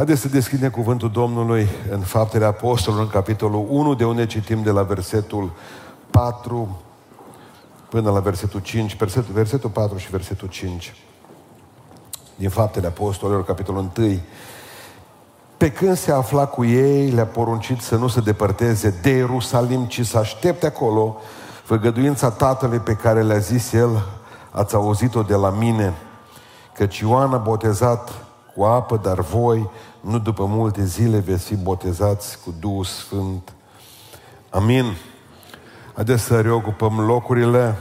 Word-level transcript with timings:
Haideți 0.00 0.20
să 0.20 0.28
deschidem 0.28 0.70
cuvântul 0.70 1.10
Domnului 1.10 1.68
în 1.90 2.00
Faptele 2.00 2.44
Apostolului, 2.44 3.04
în 3.04 3.10
capitolul 3.10 3.66
1, 3.68 3.94
de 3.94 4.04
unde 4.04 4.26
citim 4.26 4.62
de 4.62 4.70
la 4.70 4.82
versetul 4.82 5.50
4 6.10 6.80
până 7.88 8.10
la 8.10 8.20
versetul 8.20 8.60
5, 8.60 8.96
versetul, 8.96 9.34
versetul 9.34 9.70
4 9.70 9.96
și 9.98 10.10
versetul 10.10 10.48
5. 10.48 10.94
Din 12.36 12.48
Faptele 12.48 12.86
Apostolilor, 12.86 13.44
capitolul 13.44 13.90
1. 13.98 14.18
Pe 15.56 15.72
când 15.72 15.96
se 15.96 16.12
afla 16.12 16.46
cu 16.46 16.64
ei, 16.64 17.10
le-a 17.10 17.26
poruncit 17.26 17.80
să 17.80 17.96
nu 17.96 18.08
se 18.08 18.20
depărteze 18.20 18.98
de 19.02 19.10
Ierusalim, 19.10 19.84
ci 19.84 20.06
să 20.06 20.18
aștepte 20.18 20.66
acolo 20.66 21.16
făgăduința 21.64 22.30
Tatălui 22.30 22.78
pe 22.78 22.92
care 22.92 23.22
le-a 23.22 23.38
zis 23.38 23.72
El, 23.72 24.06
ați 24.50 24.74
auzit-o 24.74 25.22
de 25.22 25.34
la 25.34 25.50
mine, 25.50 25.94
căci 26.74 26.98
Ioan 26.98 27.32
a 27.32 27.36
botezat 27.36 28.24
cu 28.56 28.62
apă, 28.62 29.00
dar 29.02 29.20
voi, 29.20 29.70
nu 30.00 30.18
după 30.18 30.44
multe 30.44 30.84
zile, 30.84 31.18
veți 31.18 31.44
fi 31.44 31.56
botezați 31.56 32.38
cu 32.44 32.54
Duhul 32.60 32.84
Sfânt. 32.84 33.52
Amin. 34.50 34.96
Haideți 35.94 36.22
să 36.22 36.40
reocupăm 36.40 37.00
locurile. 37.00 37.76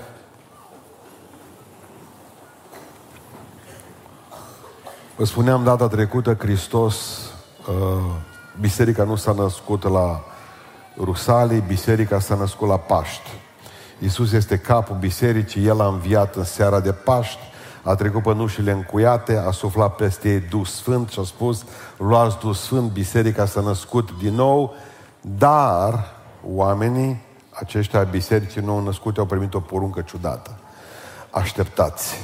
Vă 5.16 5.26
spuneam 5.26 5.64
data 5.64 5.88
trecută, 5.88 6.36
Hristos, 6.40 6.95
uh, 7.68 7.76
biserica 8.59 9.04
nu 9.04 9.16
s-a 9.16 9.31
născut 9.31 9.84
la 9.84 10.23
Rusalii, 10.98 11.64
biserica 11.67 12.20
s-a 12.20 12.36
născut 12.36 12.67
la 12.67 12.78
Paști. 12.78 13.30
Iisus 14.00 14.31
este 14.31 14.58
capul 14.58 14.95
bisericii, 14.95 15.66
El 15.66 15.81
a 15.81 15.88
înviat 15.88 16.36
în 16.36 16.44
seara 16.44 16.80
de 16.80 16.92
Paști, 16.92 17.48
a 17.84 17.96
trecut 17.96 18.24
pe 18.24 18.34
nușile 18.34 18.72
încuiate, 18.72 19.38
a 19.38 19.52
suflat 19.52 19.96
peste 19.96 20.30
ei 20.30 20.40
Duh 20.40 20.66
Sfânt 20.66 21.10
și 21.10 21.20
a 21.20 21.24
spus, 21.24 21.64
luați 21.98 22.38
Duh 22.38 22.56
Sfânt, 22.56 22.92
biserica 22.92 23.46
s-a 23.46 23.62
născut 23.62 24.10
din 24.22 24.34
nou, 24.34 24.74
dar 25.22 26.16
oamenii 26.53 27.22
aceștia 27.50 28.03
bisericii 28.03 28.62
nou 28.62 28.84
născute 28.84 29.20
au 29.20 29.26
primit 29.26 29.53
o 29.53 29.59
poruncă 29.59 30.02
ciudată. 30.02 30.58
Așteptați. 31.30 32.16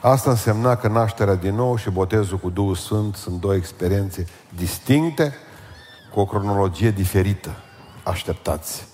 Asta 0.00 0.30
însemna 0.30 0.76
că 0.76 0.88
nașterea 0.88 1.34
din 1.34 1.54
nou 1.54 1.76
și 1.76 1.90
botezul 1.90 2.38
cu 2.38 2.50
Duhul 2.50 2.74
Sfânt 2.74 3.16
sunt 3.16 3.40
două 3.40 3.54
experiențe 3.54 4.26
distincte, 4.56 5.34
cu 6.12 6.20
o 6.20 6.24
cronologie 6.24 6.90
diferită. 6.90 7.50
Așteptați. 8.02 8.86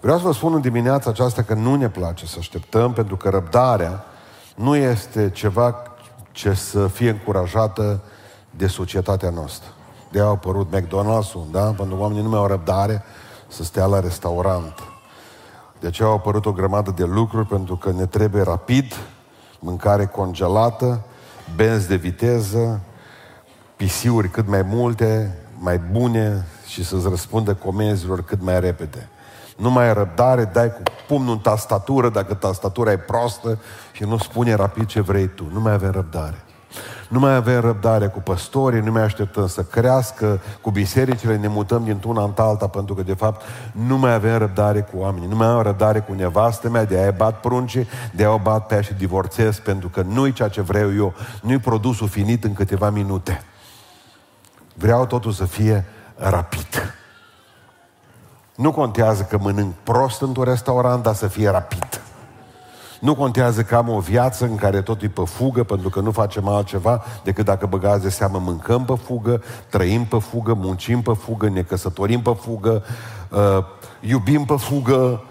Vreau 0.00 0.18
să 0.18 0.24
vă 0.24 0.32
spun 0.32 0.54
în 0.54 0.60
dimineața 0.60 1.10
aceasta 1.10 1.42
că 1.42 1.54
nu 1.54 1.74
ne 1.74 1.88
place 1.88 2.26
să 2.26 2.36
așteptăm, 2.38 2.92
pentru 2.92 3.16
că 3.16 3.28
răbdarea 3.28 4.04
nu 4.60 4.76
este 4.76 5.30
ceva 5.30 5.74
ce 6.32 6.54
să 6.54 6.86
fie 6.86 7.10
încurajată 7.10 8.00
de 8.50 8.66
societatea 8.66 9.30
noastră. 9.30 9.68
De 10.10 10.20
a 10.20 10.24
apărut 10.24 10.76
McDonald's-ul, 10.76 11.50
da? 11.50 11.62
Pentru 11.62 11.96
că 11.96 12.02
oamenii 12.02 12.22
nu 12.22 12.28
mai 12.28 12.38
au 12.38 12.46
răbdare 12.46 13.02
să 13.48 13.64
stea 13.64 13.86
la 13.86 14.00
restaurant. 14.00 14.74
De 15.80 15.86
aceea 15.86 16.08
au 16.08 16.14
apărut 16.14 16.46
o 16.46 16.52
grămadă 16.52 16.90
de 16.96 17.04
lucruri, 17.04 17.46
pentru 17.46 17.76
că 17.76 17.92
ne 17.92 18.06
trebuie 18.06 18.42
rapid, 18.42 18.96
mâncare 19.58 20.06
congelată, 20.06 21.00
benzi 21.54 21.88
de 21.88 21.96
viteză, 21.96 22.80
pisiuri 23.76 24.28
cât 24.28 24.48
mai 24.48 24.62
multe, 24.62 25.38
mai 25.58 25.78
bune 25.78 26.46
și 26.66 26.84
să-ți 26.84 27.08
răspundă 27.08 27.54
comenzilor 27.54 28.22
cât 28.22 28.42
mai 28.42 28.60
repede. 28.60 29.08
Nu 29.60 29.70
mai 29.70 29.86
ai 29.86 29.94
răbdare, 29.94 30.44
dai 30.44 30.72
cu 30.72 30.82
pumnul 31.06 31.32
în 31.32 31.38
tastatură 31.38 32.08
dacă 32.08 32.34
tastatura 32.34 32.90
e 32.92 32.96
prostă 32.96 33.58
și 33.92 34.04
nu 34.04 34.18
spune 34.18 34.54
rapid 34.54 34.86
ce 34.86 35.00
vrei 35.00 35.26
tu. 35.26 35.48
Nu 35.52 35.60
mai 35.60 35.72
avem 35.72 35.90
răbdare. 35.90 36.44
Nu 37.08 37.18
mai 37.18 37.34
avem 37.34 37.60
răbdare 37.60 38.06
cu 38.06 38.20
păstorii, 38.20 38.80
nu 38.80 38.92
mai 38.92 39.02
așteptăm 39.02 39.46
să 39.46 39.62
crească, 39.62 40.40
cu 40.60 40.70
bisericile 40.70 41.36
ne 41.36 41.48
mutăm 41.48 41.84
dintr-una 41.84 42.22
în 42.22 42.32
alta, 42.36 42.66
pentru 42.66 42.94
că, 42.94 43.02
de 43.02 43.14
fapt, 43.14 43.42
nu 43.72 43.98
mai 43.98 44.14
avem 44.14 44.38
răbdare 44.38 44.80
cu 44.80 44.98
oamenii. 44.98 45.28
Nu 45.28 45.36
mai 45.36 45.46
am 45.46 45.62
răbdare 45.62 46.00
cu 46.00 46.12
nevastă 46.12 46.68
mea, 46.68 46.84
de 46.84 46.98
aia 46.98 47.10
bat 47.10 47.40
pruncii, 47.40 47.88
de 48.12 48.22
aia 48.22 48.32
o 48.32 48.38
bat 48.38 48.66
pe 48.66 48.74
aia 48.74 48.82
și 48.82 48.94
divorțez, 48.94 49.58
pentru 49.58 49.88
că 49.88 50.02
nu-i 50.02 50.32
ceea 50.32 50.48
ce 50.48 50.60
vreau 50.60 50.94
eu, 50.94 51.14
nu-i 51.42 51.58
produsul 51.58 52.08
finit 52.08 52.44
în 52.44 52.52
câteva 52.52 52.90
minute. 52.90 53.42
Vreau 54.74 55.06
totul 55.06 55.32
să 55.32 55.44
fie 55.44 55.84
rapid. 56.16 56.94
Nu 58.54 58.72
contează 58.72 59.22
că 59.22 59.38
mănânc 59.38 59.74
prost 59.82 60.20
într-un 60.20 60.44
restaurant, 60.44 61.02
dar 61.02 61.14
să 61.14 61.26
fie 61.26 61.48
rapid. 61.48 62.00
Nu 63.00 63.14
contează 63.14 63.62
că 63.62 63.76
am 63.76 63.88
o 63.88 63.98
viață 63.98 64.44
în 64.44 64.56
care 64.56 64.82
tot 64.82 65.02
e 65.02 65.08
pe 65.08 65.22
fugă, 65.24 65.62
pentru 65.62 65.88
că 65.88 66.00
nu 66.00 66.10
facem 66.10 66.48
altceva 66.48 67.04
decât 67.24 67.44
dacă 67.44 67.66
băgați 67.66 68.02
de 68.02 68.08
seamă 68.08 68.38
mâncăm 68.38 68.84
pe 68.84 68.94
fugă, 69.04 69.42
trăim 69.68 70.04
pe 70.04 70.18
fugă, 70.18 70.54
muncim 70.54 71.02
pe 71.02 71.12
fugă, 71.12 71.48
ne 71.48 71.62
căsătorim 71.62 72.22
pe 72.22 72.36
fugă, 72.40 72.84
uh, 73.30 73.64
iubim 74.00 74.44
pe 74.44 74.56
fugă. 74.56 75.24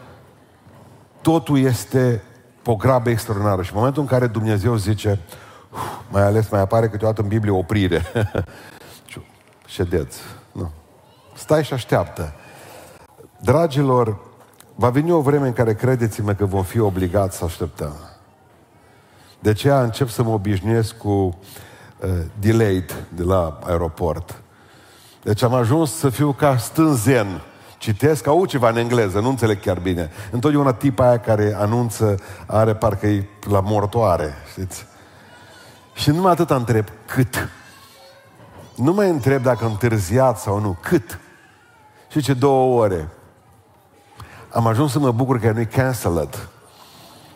Totul 1.22 1.60
este 1.60 2.24
o 2.66 2.76
grabă 2.76 3.10
extraordinară. 3.10 3.62
Și 3.62 3.72
în 3.72 3.78
momentul 3.78 4.02
în 4.02 4.08
care 4.08 4.28
Dumnezeu 4.28 4.76
zice, 4.76 5.20
mai 6.10 6.22
ales 6.22 6.50
mai 6.50 6.60
apare 6.60 6.90
câteodată 6.90 7.22
în 7.22 7.28
Biblie 7.28 7.52
oprire. 7.52 8.06
Ședeți. 9.66 10.20
Nu. 10.52 10.72
Stai 11.34 11.64
și 11.64 11.74
așteaptă. 11.74 12.34
Dragilor, 13.42 14.18
va 14.76 14.90
veni 14.90 15.12
o 15.12 15.22
vreme 15.22 15.48
în 15.48 15.54
care 15.54 15.74
credeți-mă 15.74 16.34
că 16.34 16.46
vom 16.46 16.64
fi 16.64 16.80
obligați 16.80 17.38
să 17.38 17.44
așteptăm. 17.44 17.94
De 19.40 19.50
aceea 19.50 19.82
încep 19.82 20.10
să 20.10 20.24
mă 20.24 20.30
obișnuiesc 20.30 20.98
cu 20.98 21.10
uh, 21.10 22.10
delayed 22.40 23.06
de 23.16 23.24
la 23.24 23.60
aeroport. 23.66 24.42
Deci 25.24 25.42
am 25.42 25.54
ajuns 25.54 25.96
să 25.96 26.10
fiu 26.10 26.32
ca 26.32 26.58
stânzen. 26.58 27.42
Citesc, 27.78 28.28
au 28.28 28.46
ceva 28.46 28.70
în 28.70 28.78
engleză, 28.78 29.20
nu 29.20 29.30
înțeleg 29.30 29.60
chiar 29.60 29.80
bine. 29.80 30.10
Întotdeauna 30.32 30.74
tipa 30.74 31.08
aia 31.08 31.20
care 31.20 31.56
anunță 31.58 32.16
are 32.46 32.76
parcă 32.76 33.08
e 33.08 33.28
la 33.50 33.60
mortoare, 33.60 34.34
știți? 34.52 34.86
Și 35.94 36.10
numai 36.10 36.32
atât 36.32 36.50
întreb, 36.50 36.86
cât? 37.06 37.50
Nu 38.76 38.94
mai 38.94 39.10
întreb 39.10 39.44
dacă 39.44 39.66
am 39.66 39.72
întârziat 39.72 40.40
sau 40.40 40.60
nu, 40.60 40.78
cât? 40.82 41.20
Și 42.08 42.22
ce 42.22 42.34
două 42.34 42.82
ore 42.82 43.10
am 44.52 44.68
ajuns 44.68 44.92
să 44.92 45.00
mă 45.00 45.12
bucur 45.12 45.40
că 45.40 45.52
nu-i 45.52 45.66
cancelled. 45.66 46.50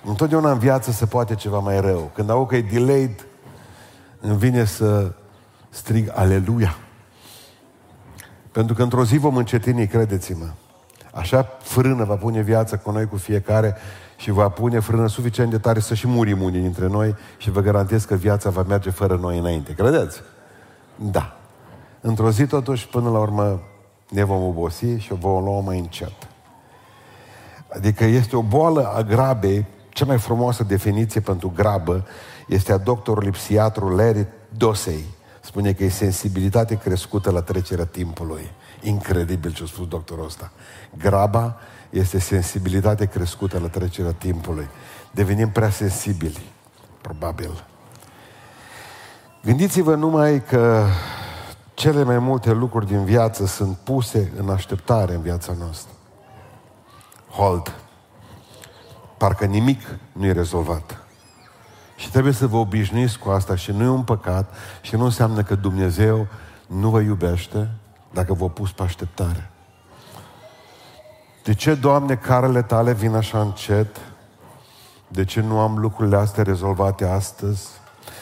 Întotdeauna 0.06 0.52
în 0.52 0.60
viață 0.60 0.92
se 0.92 1.06
poate 1.06 1.36
ceva 1.36 1.60
mai 1.60 1.82
rău. 1.82 2.12
Când 2.14 2.30
au 2.30 2.46
că 2.46 2.56
e 2.56 2.62
delayed, 2.62 3.26
îmi 4.20 4.38
vine 4.38 4.66
să 4.66 5.12
strig 5.70 6.12
Aleluia. 6.14 6.76
Pentru 8.52 8.76
că 8.76 8.84
într-o 8.84 9.06
zi 9.06 9.18
vom 9.18 9.36
încetini, 9.36 9.88
credeți-mă. 9.88 10.46
Așa 11.14 11.48
frână 11.62 12.04
va 12.04 12.16
pune 12.16 12.42
viața 12.42 12.78
cu 12.78 12.92
noi, 12.92 13.08
cu 13.08 13.18
fiecare 13.18 13.76
și 14.16 14.32
va 14.32 14.50
pune 14.50 14.80
frână 14.80 15.08
suficient 15.08 15.50
de 15.50 15.58
tare 15.58 15.80
să 15.80 15.94
și 15.94 16.08
murim 16.08 16.42
unii 16.42 16.62
dintre 16.62 16.88
noi 16.88 17.16
și 17.38 17.52
vă 17.52 17.62
garantez 17.62 18.06
că 18.06 18.16
viața 18.16 18.50
va 18.50 18.64
merge 18.64 18.90
fără 18.90 19.16
noi 19.16 19.38
înainte. 19.38 19.74
Credeți? 19.74 20.22
Da. 20.96 21.38
Într-o 22.02 22.32
zi, 22.32 22.46
totuși, 22.46 22.88
până 22.88 23.10
la 23.10 23.20
urmă, 23.20 23.62
ne 24.10 24.24
vom 24.24 24.44
obosi 24.44 24.98
și 24.98 25.12
o 25.12 25.16
vom 25.16 25.44
lua 25.44 25.60
mai 25.60 25.80
încet. 25.80 26.33
Adică 27.76 28.04
este 28.04 28.36
o 28.36 28.42
boală 28.42 28.94
a 28.96 29.02
grabei, 29.02 29.66
cea 29.90 30.06
mai 30.06 30.18
frumoasă 30.18 30.64
definiție 30.64 31.22
pentru 31.22 31.52
grabă 31.56 32.06
este 32.48 32.72
a 32.72 32.78
doctorului 32.78 33.32
psiatru 33.32 33.96
Larry 33.96 34.28
Dosei. 34.50 35.04
Spune 35.42 35.74
că 35.74 35.84
e 35.84 35.90
sensibilitate 35.90 36.78
crescută 36.78 37.32
la 37.32 37.42
trecerea 37.42 37.86
timpului. 37.86 38.52
Incredibil 38.82 39.54
ce 39.54 39.64
a 39.64 39.66
spus 39.66 39.88
doctorul 39.88 40.26
ăsta. 40.26 40.52
Graba 40.98 41.58
este 41.90 42.20
sensibilitate 42.20 43.06
crescută 43.06 43.60
la 43.60 43.68
trecerea 43.68 44.12
timpului. 44.12 44.68
Devenim 45.12 45.50
prea 45.50 45.70
sensibili, 45.70 46.52
probabil. 47.02 47.66
Gândiți-vă 49.44 49.96
numai 49.96 50.44
că 50.44 50.86
cele 51.74 52.04
mai 52.04 52.20
multe 52.20 52.52
lucruri 52.52 52.88
din 52.88 53.04
viață 53.04 53.46
sunt 53.46 53.78
puse 53.78 54.32
în 54.38 54.50
așteptare 54.50 55.14
în 55.14 55.22
viața 55.22 55.54
noastră 55.60 55.92
hold. 57.36 57.74
Parcă 59.18 59.46
nimic 59.46 59.82
nu 60.12 60.26
e 60.26 60.32
rezolvat. 60.32 60.98
Și 61.96 62.12
trebuie 62.12 62.34
să 62.34 62.48
vă 62.48 62.58
obișnuiți 62.58 63.20
cu 63.20 63.30
asta 63.30 63.56
și 63.56 63.72
nu 63.72 63.84
e 63.84 63.88
un 63.88 64.04
păcat 64.04 64.54
și 64.82 64.96
nu 64.96 65.04
înseamnă 65.04 65.44
că 65.44 65.56
Dumnezeu 65.56 66.28
nu 66.68 66.90
vă 66.90 67.00
iubește 67.00 67.70
dacă 68.12 68.34
vă 68.34 68.50
pus 68.50 68.72
pe 68.72 68.84
așteptare. 68.84 69.52
De 71.44 71.54
ce, 71.54 71.74
Doamne, 71.74 72.16
carele 72.16 72.62
tale 72.62 72.94
vin 72.94 73.16
așa 73.16 73.42
încet? 73.42 74.00
De 75.08 75.26
ce 75.26 75.42
nu 75.42 75.60
am 75.60 75.78
lucrurile 75.78 76.18
astea 76.18 76.44
rezolvate 76.44 77.06
astăzi? 77.06 77.68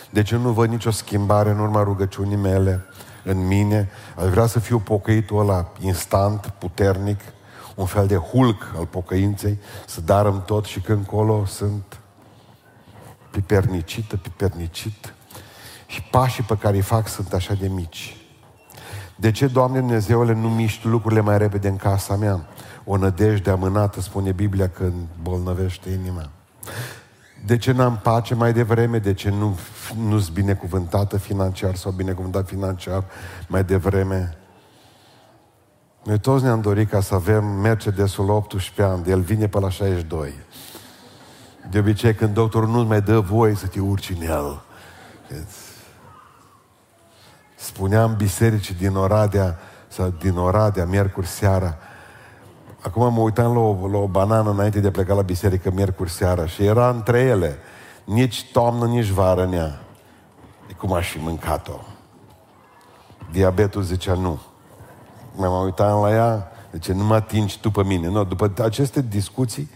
De 0.10 0.22
ce 0.22 0.36
nu 0.36 0.52
văd 0.52 0.70
nicio 0.70 0.92
schimbare 0.92 1.50
în 1.50 1.60
urma 1.60 1.84
rugăciunii 1.84 2.36
mele, 2.36 2.86
în 3.24 3.48
mine? 3.48 3.90
Aș 4.18 4.28
vrea 4.28 4.46
să 4.46 4.60
fiu 4.60 4.80
pocăitul 4.80 5.40
ăla 5.40 5.72
instant, 5.80 6.54
puternic, 6.58 7.20
un 7.82 7.88
fel 7.88 8.08
de 8.08 8.16
hulc 8.16 8.74
al 8.78 8.86
pocăinței, 8.86 9.60
să 9.86 10.02
darăm 10.02 10.44
tot 10.46 10.66
și 10.66 10.80
când 10.80 10.98
încolo 10.98 11.46
sunt 11.46 12.00
pipernicită, 13.32 14.18
pipernicită. 14.18 15.10
Și 15.86 16.02
pașii 16.02 16.44
pe 16.44 16.58
care 16.58 16.76
îi 16.76 16.82
fac 16.82 17.08
sunt 17.08 17.34
așa 17.34 17.54
de 17.54 17.68
mici. 17.68 18.16
De 19.16 19.32
ce, 19.32 19.48
Doamne 19.48 19.80
Dumnezeule, 19.80 20.34
nu 20.34 20.50
miști 20.50 20.88
lucrurile 20.88 21.22
mai 21.22 21.38
repede 21.38 21.68
în 21.68 21.76
casa 21.76 22.16
mea? 22.16 22.46
O 22.86 22.98
nădejde 22.98 23.50
amânată, 23.50 24.02
spune 24.02 24.32
Biblia, 24.32 24.70
când 24.70 24.94
bolnăvește 25.22 25.90
inima. 25.90 26.30
De 27.46 27.58
ce 27.58 27.72
n-am 27.72 28.00
pace 28.04 28.36
mai 28.36 28.54
devreme? 28.54 28.98
De 28.98 29.14
ce 29.14 29.30
nu, 29.30 29.60
nu-s 29.98 30.30
binecuvântată 30.30 31.18
financiar 31.18 31.76
sau 31.76 31.92
binecuvântat 31.92 32.48
financiar 32.48 33.04
mai 33.48 33.64
devreme? 33.64 34.38
Noi 36.04 36.20
toți 36.20 36.44
ne-am 36.44 36.62
dorit 36.62 36.90
ca 36.90 37.02
să 37.02 37.16
avem 37.16 37.46
Mercedesul 37.46 38.30
18 38.30 38.82
ani, 38.82 39.10
el 39.10 39.20
vine 39.20 39.48
pe 39.48 39.60
la 39.60 39.70
62. 39.70 40.34
De 41.70 41.80
obicei, 41.80 42.14
când 42.14 42.34
doctorul 42.34 42.70
nu 42.70 42.84
mai 42.84 43.02
dă 43.02 43.20
voie 43.20 43.56
să 43.56 43.68
te 43.68 43.80
urci 43.80 44.10
în 44.10 44.22
el. 44.28 44.62
Spuneam 47.56 48.16
bisericii 48.16 48.76
din 48.76 48.96
Oradea, 48.96 49.60
sau 49.88 50.14
din 50.20 50.38
Oradea, 50.38 50.86
miercuri 50.86 51.28
seara, 51.28 51.78
Acum 52.82 53.14
mă 53.14 53.20
uitam 53.20 53.54
la 53.54 53.60
o, 53.60 53.88
la 53.88 53.98
o 53.98 54.08
banană 54.08 54.50
înainte 54.50 54.80
de 54.80 54.88
a 54.88 54.92
pleca 54.92 55.14
la 55.14 55.22
biserică 55.22 55.72
miercuri 55.72 56.10
seara 56.10 56.46
și 56.46 56.66
era 56.66 56.90
între 56.90 57.20
ele. 57.20 57.58
Nici 58.04 58.52
toamnă, 58.52 58.86
nici 58.86 59.08
vară 59.08 59.44
în 59.44 59.54
ea. 59.54 59.82
E 60.70 60.74
cum 60.74 60.94
aș 60.94 61.10
fi 61.10 61.18
mâncat-o. 61.18 61.80
Diabetul 63.32 63.82
zicea 63.82 64.14
nu. 64.14 64.40
Mi-am 65.36 65.64
uitat 65.64 66.02
la 66.02 66.12
ea, 66.12 66.52
zice, 66.72 66.94
nu 66.94 67.04
mă 67.04 67.16
atingi 67.16 67.60
tu 67.60 67.72
pe 67.72 67.84
mine. 67.84 68.08
No, 68.08 68.24
după 68.24 68.52
aceste 68.64 69.02
discuții, 69.02 69.70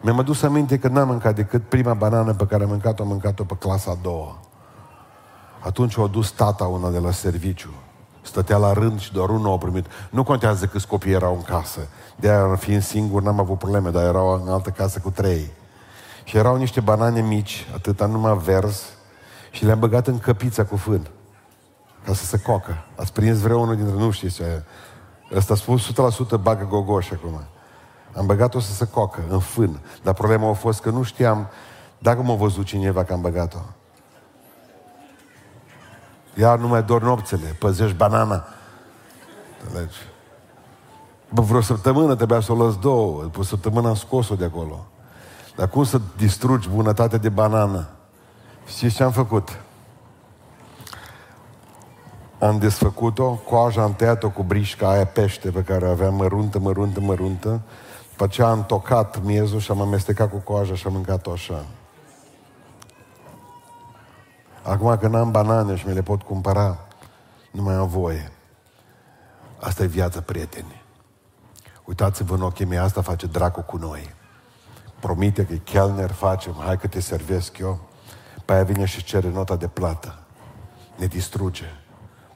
mi-am 0.00 0.18
adus 0.18 0.42
aminte 0.42 0.78
că 0.78 0.88
n-am 0.88 1.08
mâncat 1.08 1.34
decât 1.34 1.68
prima 1.68 1.94
banană 1.94 2.34
pe 2.34 2.46
care 2.46 2.62
am 2.62 2.68
mâncat-o, 2.68 3.02
am 3.02 3.08
mâncat-o 3.08 3.44
pe 3.44 3.54
clasa 3.54 3.90
a 3.90 3.98
doua. 4.02 4.38
Atunci 5.60 5.96
o 5.96 6.06
dus 6.06 6.30
tata 6.30 6.64
una 6.64 6.90
de 6.90 6.98
la 6.98 7.10
serviciu. 7.10 7.70
Stătea 8.22 8.56
la 8.56 8.72
rând 8.72 9.00
și 9.00 9.12
doar 9.12 9.28
unul 9.28 9.52
a 9.52 9.58
primit. 9.58 9.86
Nu 10.10 10.22
contează 10.22 10.66
câți 10.66 10.86
copii 10.86 11.12
erau 11.12 11.34
în 11.34 11.42
casă. 11.42 11.80
De 12.16 12.30
aia, 12.30 12.54
fiind 12.54 12.82
singur, 12.82 13.22
n-am 13.22 13.40
avut 13.40 13.58
probleme, 13.58 13.90
dar 13.90 14.04
erau 14.04 14.42
în 14.42 14.52
altă 14.52 14.70
casă 14.70 14.98
cu 14.98 15.10
trei. 15.10 15.50
Și 16.24 16.36
erau 16.36 16.56
niște 16.56 16.80
banane 16.80 17.20
mici, 17.20 17.66
atâta 17.74 18.06
numai 18.06 18.36
vers, 18.36 18.82
și 19.50 19.64
le-am 19.64 19.78
băgat 19.78 20.06
în 20.06 20.18
căpița 20.18 20.64
cu 20.64 20.76
fân. 20.76 21.08
Ca 22.04 22.14
să 22.14 22.24
se 22.24 22.40
cocă. 22.40 22.84
Ați 22.96 23.12
prins 23.12 23.38
vreunul 23.38 23.76
dintre, 23.76 23.94
nu 23.96 24.10
știți 24.10 24.34
ce 24.34 24.62
Ăsta 25.32 25.52
a 25.52 25.56
spus 25.56 25.92
100% 26.38 26.40
bagă 26.40 26.66
gogoș 26.68 27.10
acum. 27.10 27.40
Am 28.16 28.26
băgat-o 28.26 28.60
să 28.60 28.72
se 28.72 28.86
cocă, 28.86 29.24
în 29.28 29.38
fân. 29.38 29.80
Dar 30.02 30.14
problema 30.14 30.48
a 30.48 30.52
fost 30.52 30.80
că 30.80 30.90
nu 30.90 31.02
știam 31.02 31.48
dacă 31.98 32.22
m-a 32.22 32.34
văzut 32.34 32.64
cineva 32.64 33.04
că 33.04 33.12
am 33.12 33.20
băgat-o. 33.20 33.58
Iar 36.34 36.58
nu 36.58 36.68
mai 36.68 36.82
dor 36.82 37.02
nopțele, 37.02 37.56
păzești 37.58 37.96
banana. 37.96 38.44
Înțelegi? 39.62 39.96
După 41.28 41.42
vreo 41.42 41.60
săptămână 41.60 42.14
trebuia 42.14 42.40
să 42.40 42.52
o 42.52 42.64
lăs 42.64 42.76
două. 42.76 43.22
După 43.22 43.38
o 43.38 43.42
săptămână 43.42 43.88
am 43.88 43.94
scos-o 43.94 44.34
de 44.34 44.44
acolo. 44.44 44.86
Dar 45.56 45.68
cum 45.68 45.84
să 45.84 46.00
distrugi 46.16 46.68
bunătatea 46.68 47.18
de 47.18 47.28
banană? 47.28 47.88
Știți 48.66 48.94
ce 48.94 49.02
am 49.02 49.10
făcut? 49.10 49.60
Am 52.38 52.58
desfăcut-o, 52.58 53.34
coaja 53.34 53.82
am 53.82 53.94
tăiat-o 53.94 54.30
cu 54.30 54.42
brișca 54.42 54.90
aia 54.90 55.06
pește 55.06 55.50
pe 55.50 55.62
care 55.62 55.86
o 55.86 55.90
aveam 55.90 56.14
măruntă, 56.14 56.58
măruntă, 56.58 57.00
măruntă. 57.00 57.60
După 58.10 58.24
aceea 58.24 58.48
am 58.48 58.66
tocat 58.66 59.22
miezul 59.22 59.60
și 59.60 59.70
am 59.70 59.80
amestecat 59.80 60.30
cu 60.30 60.36
coaja 60.36 60.74
și 60.74 60.86
am 60.86 60.92
mâncat-o 60.92 61.30
așa. 61.30 61.64
Acum 64.62 64.96
că 64.96 65.08
n-am 65.08 65.30
banane 65.30 65.76
și 65.76 65.86
mi 65.86 65.94
le 65.94 66.02
pot 66.02 66.22
cumpăra, 66.22 66.78
nu 67.50 67.62
mai 67.62 67.74
am 67.74 67.88
voie. 67.88 68.32
Asta 69.60 69.82
e 69.82 69.86
viața, 69.86 70.20
prieteni. 70.20 70.82
Uitați-vă 71.84 72.34
în 72.34 72.42
ochii 72.42 72.64
mei, 72.64 72.78
asta 72.78 73.02
face 73.02 73.26
dracu 73.26 73.60
cu 73.60 73.76
noi. 73.76 74.14
Promite 75.00 75.46
că 75.46 75.52
e 75.52 75.56
chelner, 75.56 76.10
facem, 76.10 76.54
hai 76.58 76.78
că 76.78 76.86
te 76.86 77.00
servesc 77.00 77.58
eu. 77.58 77.78
Pe 78.44 78.52
aia 78.52 78.64
vine 78.64 78.84
și 78.84 79.04
cere 79.04 79.28
nota 79.28 79.56
de 79.56 79.66
plată. 79.66 80.18
Ne 80.96 81.06
distruge. 81.06 81.83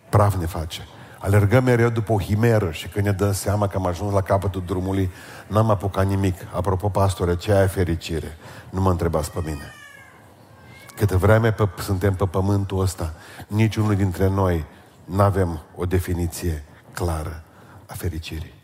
Praf 0.09 0.37
ne 0.37 0.47
face. 0.47 0.87
Alergăm 1.19 1.65
mereu 1.65 1.89
după 1.89 2.13
o 2.13 2.21
himeră 2.21 2.71
și 2.71 2.89
când 2.89 3.05
ne 3.05 3.13
dăm 3.13 3.33
seama 3.33 3.69
că 3.69 3.77
am 3.77 3.87
ajuns 3.87 4.13
la 4.13 4.21
capătul 4.21 4.63
drumului, 4.67 5.11
n-am 5.47 5.71
apucat 5.71 6.07
nimic. 6.07 6.35
Apropo, 6.53 6.89
pastore, 6.89 7.37
ce 7.37 7.53
ai 7.53 7.69
fericire? 7.69 8.37
Nu 8.71 8.81
mă 8.81 8.91
întrebați 8.91 9.31
pe 9.31 9.41
mine. 9.45 9.73
Câte 10.97 11.17
vreme 11.17 11.53
pe, 11.53 11.69
suntem 11.83 12.15
pe 12.15 12.25
pământul 12.25 12.81
ăsta, 12.81 13.15
niciunul 13.47 13.95
dintre 13.95 14.29
noi 14.29 14.65
nu 15.05 15.23
avem 15.23 15.61
o 15.77 15.85
definiție 15.85 16.65
clară 16.93 17.43
a 17.87 17.95
fericirii. 17.95 18.55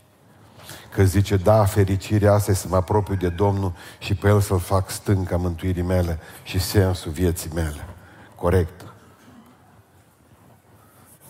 Că 0.91 1.05
zice, 1.05 1.37
da, 1.37 1.64
fericirea 1.64 2.32
asta 2.32 2.50
e 2.50 2.55
să 2.55 2.67
mă 2.69 2.76
apropiu 2.76 3.14
de 3.14 3.29
Domnul 3.29 3.73
și 3.99 4.14
pe 4.14 4.29
El 4.29 4.41
să-L 4.41 4.58
fac 4.58 4.91
stânca 4.91 5.37
mântuirii 5.37 5.82
mele 5.82 6.19
și 6.43 6.58
sensul 6.61 7.11
vieții 7.11 7.50
mele. 7.55 7.87
Corect. 8.35 8.94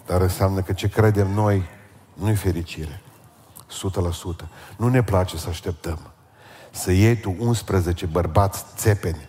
Dar 0.06 0.20
înseamnă 0.20 0.60
că 0.60 0.72
ce 0.72 0.88
credem 0.88 1.30
noi 1.30 1.62
nu-i 2.14 2.34
fericire. 2.34 3.00
100%. 4.42 4.46
Nu 4.76 4.88
ne 4.88 5.02
place 5.02 5.36
să 5.36 5.48
așteptăm. 5.48 5.98
Să 6.70 6.92
iei 6.92 7.16
tu 7.16 7.36
11 7.38 8.06
bărbați 8.06 8.64
țepeni 8.76 9.28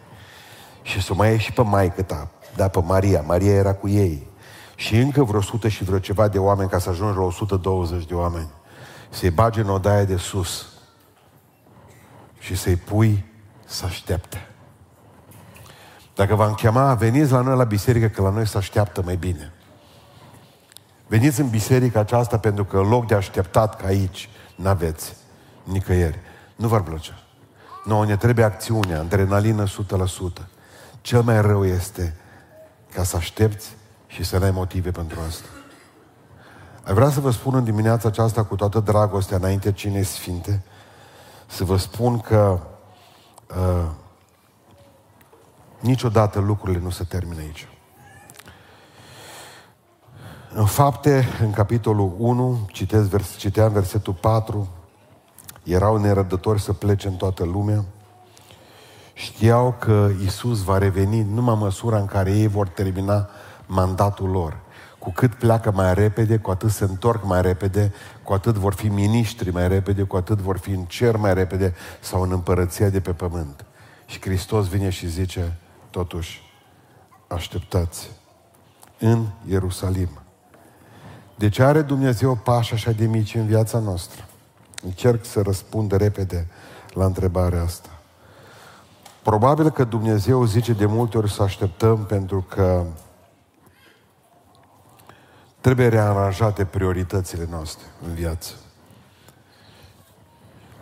și 0.81 1.01
să 1.01 1.13
mai 1.13 1.29
iei 1.29 1.39
și 1.39 1.51
pe 1.51 1.61
maică 1.61 2.01
ta, 2.01 2.29
da, 2.55 2.67
pe 2.67 2.81
Maria. 2.81 3.21
Maria 3.21 3.53
era 3.53 3.73
cu 3.73 3.87
ei. 3.87 4.27
Și 4.75 4.95
încă 4.95 5.23
vreo 5.23 5.39
100 5.39 5.67
și 5.67 5.83
vreo 5.83 5.99
ceva 5.99 6.27
de 6.27 6.39
oameni 6.39 6.69
ca 6.69 6.79
să 6.79 6.89
ajungi 6.89 7.17
la 7.17 7.23
120 7.23 8.05
de 8.05 8.13
oameni 8.13 8.49
să-i 9.15 9.29
bagi 9.29 9.59
în 9.59 9.69
odaia 9.69 10.03
de 10.03 10.15
sus 10.15 10.65
și 12.39 12.55
să-i 12.55 12.75
pui 12.75 13.25
să 13.65 13.85
aștepte. 13.85 14.47
Dacă 16.15 16.35
v-am 16.35 16.53
chema, 16.53 16.93
veniți 16.93 17.31
la 17.31 17.41
noi 17.41 17.57
la 17.57 17.63
biserică, 17.63 18.07
că 18.07 18.21
la 18.21 18.29
noi 18.29 18.47
se 18.47 18.57
așteaptă 18.57 19.01
mai 19.01 19.15
bine. 19.15 19.53
Veniți 21.07 21.39
în 21.39 21.49
biserica 21.49 21.99
aceasta 21.99 22.39
pentru 22.39 22.65
că 22.65 22.77
în 22.77 22.87
loc 22.87 23.07
de 23.07 23.15
așteptat 23.15 23.75
ca 23.75 23.87
aici, 23.87 24.29
n-aveți 24.55 25.15
nicăieri. 25.63 26.19
Nu 26.55 26.67
v-ar 26.67 26.81
plăcea. 26.81 27.23
Nu, 27.85 28.03
ne 28.03 28.17
trebuie 28.17 28.45
acțiune, 28.45 28.95
adrenalină 28.95 29.63
100%. 29.67 29.67
Cel 31.01 31.21
mai 31.21 31.41
rău 31.41 31.65
este 31.65 32.15
ca 32.93 33.03
să 33.03 33.15
aștepți 33.15 33.75
și 34.07 34.23
să 34.23 34.37
n-ai 34.37 34.51
motive 34.51 34.91
pentru 34.91 35.19
asta. 35.27 35.47
Ai 36.83 36.93
vrea 36.93 37.09
să 37.09 37.19
vă 37.19 37.31
spun 37.31 37.55
în 37.55 37.63
dimineața 37.63 38.07
aceasta 38.07 38.43
cu 38.43 38.55
toată 38.55 38.79
dragostea 38.79 39.37
înainte 39.37 39.71
cine 39.71 40.01
sfinte, 40.01 40.63
să 41.47 41.63
vă 41.63 41.77
spun 41.77 42.19
că 42.19 42.59
uh, 43.49 43.85
niciodată 45.79 46.39
lucrurile 46.39 46.79
nu 46.79 46.89
se 46.89 47.03
termină 47.03 47.39
aici. 47.39 47.67
În 50.57 50.65
fapte, 50.65 51.27
în 51.41 51.51
capitolul 51.51 52.15
1, 52.17 52.59
citesc, 52.71 53.09
vers, 53.09 53.37
citeam 53.37 53.71
versetul 53.71 54.13
4, 54.13 54.67
erau 55.63 55.97
nerădători 55.97 56.61
să 56.61 56.73
plece 56.73 57.07
în 57.07 57.13
toată 57.13 57.43
lumea, 57.43 57.85
știau 59.13 59.75
că 59.79 60.09
Isus 60.23 60.63
va 60.63 60.77
reveni 60.77 61.27
numai 61.33 61.55
măsura 61.59 61.97
în 61.97 62.05
care 62.05 62.31
ei 62.31 62.47
vor 62.47 62.67
termina 62.67 63.29
mandatul 63.65 64.29
lor. 64.29 64.57
Cu 64.99 65.11
cât 65.11 65.33
pleacă 65.33 65.71
mai 65.71 65.93
repede, 65.93 66.37
cu 66.37 66.51
atât 66.51 66.71
se 66.71 66.83
întorc 66.83 67.25
mai 67.25 67.41
repede, 67.41 67.93
cu 68.23 68.33
atât 68.33 68.55
vor 68.55 68.73
fi 68.73 68.87
miniștri 68.87 69.51
mai 69.51 69.67
repede, 69.67 70.03
cu 70.03 70.15
atât 70.15 70.37
vor 70.37 70.57
fi 70.57 70.71
în 70.71 70.83
cer 70.85 71.17
mai 71.17 71.33
repede 71.33 71.73
sau 71.99 72.21
în 72.21 72.31
împărăția 72.31 72.89
de 72.89 72.99
pe 72.99 73.11
pământ. 73.11 73.65
Și 74.05 74.21
Hristos 74.21 74.67
vine 74.67 74.89
și 74.89 75.07
zice, 75.07 75.57
totuși, 75.89 76.41
așteptați 77.27 78.09
în 78.99 79.25
Ierusalim. 79.47 80.09
De 81.35 81.49
ce 81.49 81.63
are 81.63 81.81
Dumnezeu 81.81 82.35
pași 82.35 82.73
așa 82.73 82.91
de 82.91 83.05
mici 83.05 83.35
în 83.35 83.45
viața 83.45 83.79
noastră? 83.79 84.25
Încerc 84.83 85.25
să 85.25 85.41
răspund 85.41 85.91
repede 85.91 86.47
la 86.93 87.05
întrebarea 87.05 87.61
asta. 87.61 87.89
Probabil 89.23 89.69
că 89.69 89.83
Dumnezeu 89.83 90.45
zice 90.45 90.73
de 90.73 90.85
multe 90.85 91.17
ori 91.17 91.31
să 91.31 91.43
așteptăm 91.43 92.05
pentru 92.05 92.45
că 92.49 92.85
Trebuie 95.65 95.87
rearanjate 95.87 96.65
prioritățile 96.65 97.47
noastre 97.49 97.85
în 98.07 98.13
viață. 98.13 98.51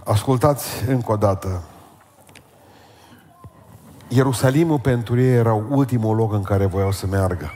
Ascultați 0.03 0.67
încă 0.87 1.11
o 1.11 1.15
dată. 1.15 1.63
Ierusalimul 4.07 4.79
pentru 4.79 5.19
ei 5.19 5.33
era 5.33 5.53
ultimul 5.53 6.15
loc 6.15 6.33
în 6.33 6.43
care 6.43 6.65
voiau 6.65 6.91
să 6.91 7.07
meargă. 7.07 7.51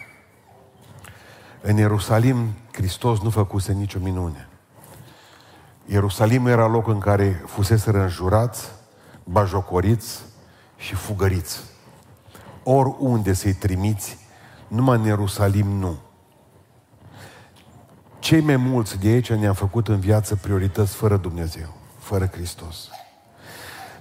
În 1.61 1.77
Ierusalim, 1.77 2.53
Hristos 2.71 3.19
nu 3.19 3.29
făcuse 3.29 3.73
nicio 3.73 3.99
minune. 3.99 4.47
Ierusalim 5.85 6.47
era 6.47 6.67
locul 6.67 6.93
în 6.93 6.99
care 6.99 7.43
fusese 7.45 7.89
înjurați, 7.89 8.71
bajocoriți 9.23 10.19
și 10.77 10.95
fugăriți. 10.95 11.59
Oriunde 12.63 13.33
să-i 13.33 13.53
trimiți, 13.53 14.17
numai 14.67 14.97
în 14.97 15.03
Ierusalim 15.03 15.67
nu. 15.67 15.97
Cei 18.19 18.41
mai 18.41 18.55
mulți 18.55 18.99
de 18.99 19.07
aici 19.07 19.31
ne-am 19.31 19.53
făcut 19.53 19.87
în 19.87 19.99
viață 19.99 20.35
priorități 20.35 20.95
fără 20.95 21.17
Dumnezeu, 21.17 21.73
fără 21.99 22.25
Hristos. 22.25 22.89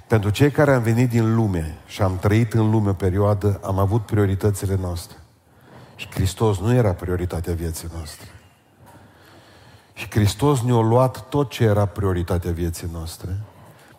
Pentru 0.07 0.31
cei 0.31 0.51
care 0.51 0.75
am 0.75 0.83
venit 0.83 1.09
din 1.09 1.35
lume 1.35 1.79
și 1.87 2.03
am 2.03 2.19
trăit 2.19 2.53
în 2.53 2.71
lume 2.71 2.91
o 2.91 2.93
perioadă, 2.93 3.61
am 3.65 3.79
avut 3.79 4.07
prioritățile 4.07 4.77
noastre. 4.81 5.17
Și 5.97 6.09
Hristos 6.11 6.59
nu 6.59 6.73
era 6.73 6.93
prioritatea 6.93 7.55
vieții 7.55 7.88
noastre. 7.95 8.26
Și 9.93 10.11
Hristos 10.11 10.62
ne-a 10.62 10.81
luat 10.81 11.29
tot 11.29 11.50
ce 11.50 11.65
era 11.65 11.87
prioritatea 11.87 12.53
vieții 12.53 12.88
noastre, 12.93 13.41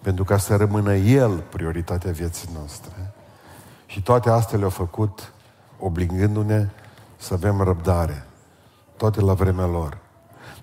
pentru 0.01 0.23
ca 0.23 0.37
să 0.37 0.55
rămână 0.55 0.95
El 0.95 1.37
prioritatea 1.37 2.11
vieții 2.11 2.49
noastre. 2.53 3.13
Și 3.85 4.01
toate 4.01 4.29
astea 4.29 4.57
le-a 4.57 4.69
făcut 4.69 5.33
obligându-ne 5.79 6.69
să 7.15 7.33
avem 7.33 7.61
răbdare. 7.61 8.25
Toate 8.97 9.21
la 9.21 9.33
vremea 9.33 9.65
lor. 9.65 9.97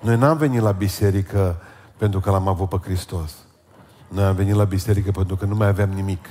Noi 0.01 0.17
n-am 0.17 0.37
venit 0.37 0.61
la 0.61 0.73
biserică 0.73 1.57
pentru 1.97 2.21
că 2.21 2.31
l-am 2.31 2.49
avut 2.49 2.69
pe 2.69 2.77
Hristos. 2.83 3.35
Noi 4.09 4.25
am 4.25 4.35
venit 4.35 4.55
la 4.55 4.65
biserică 4.65 5.11
pentru 5.11 5.37
că 5.37 5.45
nu 5.45 5.55
mai 5.55 5.67
aveam 5.67 5.91
nimic. 5.91 6.29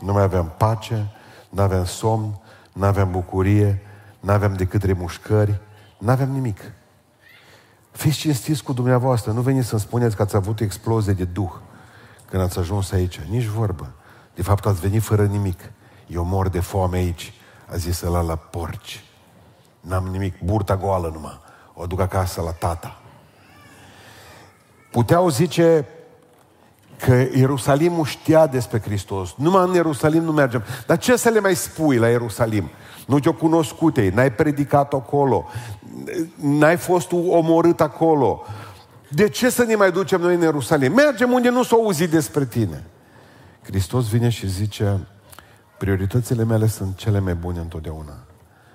Nu 0.00 0.12
mai 0.12 0.22
aveam 0.22 0.54
pace, 0.56 1.12
nu 1.52 1.62
aveam 1.62 1.84
somn, 1.84 2.40
nu 2.72 2.84
aveam 2.84 3.10
bucurie, 3.10 3.82
nu 4.20 4.32
aveam 4.32 4.54
decât 4.54 4.82
remușcări, 4.82 5.60
nu 5.98 6.10
aveam 6.10 6.30
nimic. 6.30 6.60
Fiți 7.90 8.16
cinstiți 8.16 8.62
cu 8.62 8.72
dumneavoastră, 8.72 9.32
nu 9.32 9.40
veniți 9.40 9.68
să-mi 9.68 9.80
spuneți 9.80 10.16
că 10.16 10.22
ați 10.22 10.36
avut 10.36 10.60
explozie 10.60 11.12
de 11.12 11.24
duh 11.24 11.52
când 12.28 12.42
ați 12.42 12.58
ajuns 12.58 12.92
aici. 12.92 13.20
Nici 13.20 13.44
vorbă. 13.44 13.92
De 14.34 14.42
fapt, 14.42 14.66
ați 14.66 14.80
venit 14.80 15.02
fără 15.02 15.24
nimic. 15.24 15.60
Eu 16.06 16.24
mor 16.24 16.48
de 16.48 16.60
foame 16.60 16.96
aici. 16.96 17.32
A 17.70 17.76
zis 17.76 18.00
ăla 18.00 18.20
la 18.20 18.36
porci. 18.36 19.04
N-am 19.80 20.06
nimic, 20.06 20.40
burta 20.42 20.76
goală 20.76 21.10
numai. 21.12 21.40
O 21.74 21.86
duc 21.86 22.00
acasă 22.00 22.40
la 22.40 22.50
tata. 22.50 23.00
Puteau 24.90 25.28
zice 25.28 25.86
că 27.04 27.26
Ierusalimul 27.34 28.04
știa 28.04 28.46
despre 28.46 28.80
Hristos. 28.80 29.34
Numai 29.36 29.68
în 29.68 29.74
Ierusalim 29.74 30.22
nu 30.22 30.32
mergem. 30.32 30.62
Dar 30.86 30.98
ce 30.98 31.16
să 31.16 31.28
le 31.28 31.40
mai 31.40 31.54
spui 31.54 31.96
la 31.96 32.08
Ierusalim? 32.08 32.70
Nu 33.06 33.18
te-o 33.18 33.32
cunoscut 33.32 33.96
ei, 33.96 34.08
n-ai 34.08 34.32
predicat 34.32 34.92
acolo, 34.92 35.48
n-ai 36.34 36.76
fost 36.76 37.12
omorât 37.12 37.80
acolo. 37.80 38.42
De 39.08 39.28
ce 39.28 39.50
să 39.50 39.62
ne 39.62 39.74
mai 39.74 39.92
ducem 39.92 40.20
noi 40.20 40.34
în 40.34 40.40
Ierusalim? 40.40 40.92
Mergem 40.92 41.32
unde 41.32 41.48
nu 41.48 41.62
s-a 41.62 41.76
auzit 41.76 42.10
despre 42.10 42.44
tine. 42.44 42.84
Hristos 43.62 44.08
vine 44.08 44.28
și 44.28 44.48
zice, 44.48 45.06
prioritățile 45.78 46.44
mele 46.44 46.66
sunt 46.66 46.96
cele 46.96 47.18
mai 47.18 47.34
bune 47.34 47.58
întotdeauna. 47.58 48.14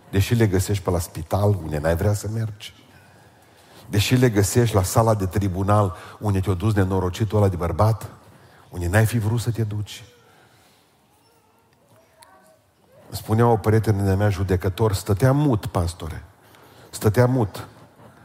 Deși 0.10 0.34
le 0.34 0.48
găsești 0.48 0.84
pe 0.84 0.90
la 0.90 1.00
spital, 1.00 1.58
unde 1.64 1.78
n-ai 1.78 1.96
vrea 1.96 2.14
să 2.14 2.28
mergi. 2.34 2.74
Deși 3.90 4.16
le 4.16 4.30
găsești 4.30 4.76
la 4.76 4.84
sala 4.84 5.14
de 5.16 5.26
tribunal, 5.26 5.96
unde 6.20 6.40
te-a 6.40 6.54
dus 6.54 6.74
nenorocitul 6.74 7.38
ăla 7.38 7.48
de 7.48 7.56
bărbat, 7.56 8.17
unde 8.78 8.90
n-ai 8.90 9.06
fi 9.06 9.18
vrut 9.18 9.40
să 9.40 9.52
te 9.52 9.64
duci. 9.64 10.04
Spunea 13.10 13.48
o 13.48 13.58
prietenă 13.58 14.04
de 14.04 14.14
mea 14.14 14.30
judecător, 14.30 14.94
stătea 14.94 15.32
mut, 15.32 15.66
pastore. 15.66 16.24
Stătea 16.90 17.26
mut. 17.26 17.68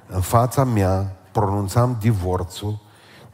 În 0.06 0.20
fața 0.20 0.64
mea 0.64 1.16
pronunțam 1.32 1.96
divorțul, 2.00 2.80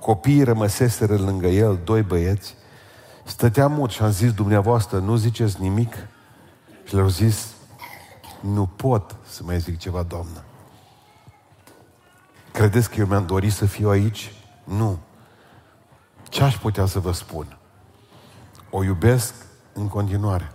copiii 0.01 0.43
rămăseseră 0.43 1.17
lângă 1.17 1.47
el, 1.47 1.81
doi 1.85 2.03
băieți, 2.03 2.55
stătea 3.25 3.67
mut 3.67 3.91
și 3.91 4.03
am 4.03 4.11
zis, 4.11 4.33
dumneavoastră, 4.33 4.99
nu 4.99 5.17
ziceți 5.17 5.61
nimic? 5.61 5.95
Și 6.85 6.95
le-au 6.95 7.09
zis, 7.09 7.53
nu 8.41 8.67
pot 8.67 9.17
să 9.27 9.43
mai 9.45 9.59
zic 9.59 9.79
ceva, 9.79 10.03
doamnă. 10.03 10.45
Credeți 12.53 12.91
că 12.91 13.01
eu 13.01 13.07
mi-am 13.07 13.27
dorit 13.27 13.53
să 13.53 13.67
fiu 13.67 13.89
aici? 13.89 14.33
Nu. 14.65 14.99
Ce 16.29 16.43
aș 16.43 16.57
putea 16.57 16.87
să 16.87 16.99
vă 16.99 17.13
spun? 17.13 17.59
O 18.71 18.85
iubesc 18.85 19.35
în 19.73 19.89
continuare. 19.89 20.53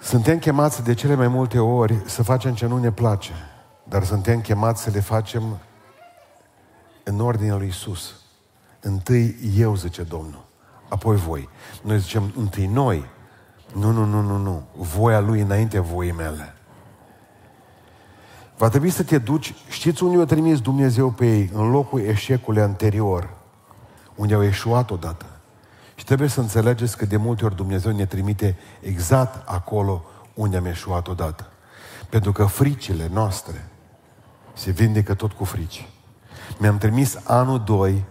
Suntem 0.00 0.38
chemați 0.38 0.82
de 0.82 0.94
cele 0.94 1.14
mai 1.14 1.28
multe 1.28 1.58
ori 1.58 2.02
să 2.06 2.22
facem 2.22 2.54
ce 2.54 2.66
nu 2.66 2.78
ne 2.78 2.92
place, 2.92 3.32
dar 3.84 4.04
suntem 4.04 4.40
chemați 4.40 4.82
să 4.82 4.90
le 4.90 5.00
facem 5.00 5.58
în 7.04 7.20
ordinea 7.20 7.56
lui 7.56 7.66
Isus. 7.66 8.14
Întâi 8.80 9.36
eu, 9.56 9.76
zice 9.76 10.02
Domnul, 10.02 10.44
apoi 10.88 11.16
voi. 11.16 11.48
Noi 11.82 11.98
zicem 11.98 12.32
întâi 12.36 12.66
noi. 12.66 13.04
Nu, 13.74 13.90
nu, 13.90 14.04
nu, 14.04 14.20
nu, 14.20 14.36
nu. 14.36 14.66
Voia 14.76 15.20
lui 15.20 15.40
înainte 15.40 15.78
voii 15.78 16.12
mele. 16.12 16.54
Va 18.62 18.68
trebui 18.68 18.90
să 18.90 19.02
te 19.02 19.18
duci, 19.18 19.54
știți 19.68 20.02
unde 20.02 20.22
a 20.22 20.24
trimis 20.24 20.60
Dumnezeu 20.60 21.10
pe 21.10 21.26
ei? 21.26 21.50
În 21.52 21.70
locul 21.70 22.00
eșecului 22.00 22.62
anterior, 22.62 23.30
unde 24.14 24.34
au 24.34 24.44
eșuat 24.44 24.90
odată. 24.90 25.26
Și 25.94 26.04
trebuie 26.04 26.28
să 26.28 26.40
înțelegeți 26.40 26.96
că 26.96 27.06
de 27.06 27.16
multe 27.16 27.44
ori 27.44 27.56
Dumnezeu 27.56 27.92
ne 27.92 28.06
trimite 28.06 28.56
exact 28.80 29.48
acolo 29.48 30.04
unde 30.34 30.56
am 30.56 30.64
eșuat 30.64 31.08
odată. 31.08 31.46
Pentru 32.08 32.32
că 32.32 32.44
fricile 32.44 33.10
noastre 33.12 33.68
se 34.52 34.70
vindecă 34.70 35.14
tot 35.14 35.32
cu 35.32 35.44
frici. 35.44 35.88
Mi-am 36.58 36.78
trimis 36.78 37.18
anul 37.24 37.62
2, 37.64 38.04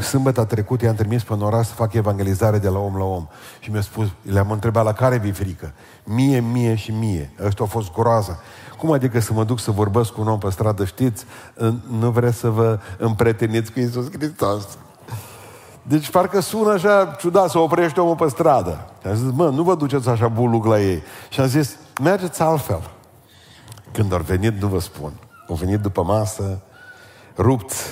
sâmbătă 0.00 0.44
trecută 0.44 0.84
i-am 0.84 0.94
trimis 0.94 1.22
pe 1.22 1.32
oraș 1.32 1.66
să 1.66 1.74
fac 1.74 1.92
evangelizare 1.92 2.58
de 2.58 2.68
la 2.68 2.78
om 2.78 2.96
la 2.96 3.04
om. 3.04 3.26
Și 3.60 3.70
mi-a 3.70 3.80
spus, 3.80 4.06
le-am 4.22 4.50
întrebat 4.50 4.84
la 4.84 4.92
care 4.92 5.18
vi 5.18 5.30
frică? 5.30 5.72
Mie, 6.04 6.40
mie 6.40 6.74
și 6.74 6.90
mie. 6.90 7.32
Ăsta 7.44 7.62
a 7.62 7.66
fost 7.66 7.92
groază. 7.92 8.40
Cum 8.78 8.92
adică 8.92 9.20
să 9.20 9.32
mă 9.32 9.44
duc 9.44 9.60
să 9.60 9.70
vorbesc 9.70 10.10
cu 10.10 10.20
un 10.20 10.28
om 10.28 10.38
pe 10.38 10.50
stradă, 10.50 10.84
știți? 10.84 11.24
Nu 11.98 12.10
vreți 12.10 12.38
să 12.38 12.48
vă 12.48 12.78
împreteniți 12.98 13.72
cu 13.72 13.78
Iisus 13.78 14.12
Hristos. 14.12 14.78
Deci 15.82 16.10
parcă 16.10 16.40
sună 16.40 16.72
așa 16.72 17.16
ciudat 17.18 17.50
să 17.50 17.58
oprește 17.58 18.00
omul 18.00 18.16
pe 18.16 18.28
stradă. 18.28 18.90
Și 19.00 19.06
am 19.06 19.14
zis, 19.14 19.30
mă, 19.32 19.48
nu 19.48 19.62
vă 19.62 19.74
duceți 19.74 20.08
așa 20.08 20.28
buluc 20.28 20.64
la 20.64 20.80
ei. 20.80 21.02
Și 21.28 21.40
am 21.40 21.46
zis, 21.46 21.76
mergeți 22.02 22.42
altfel. 22.42 22.90
Când 23.92 24.12
au 24.12 24.18
venit, 24.18 24.60
nu 24.60 24.68
vă 24.68 24.80
spun. 24.80 25.12
Au 25.48 25.54
venit 25.54 25.80
după 25.80 26.02
masă, 26.02 26.60
rupți, 27.36 27.84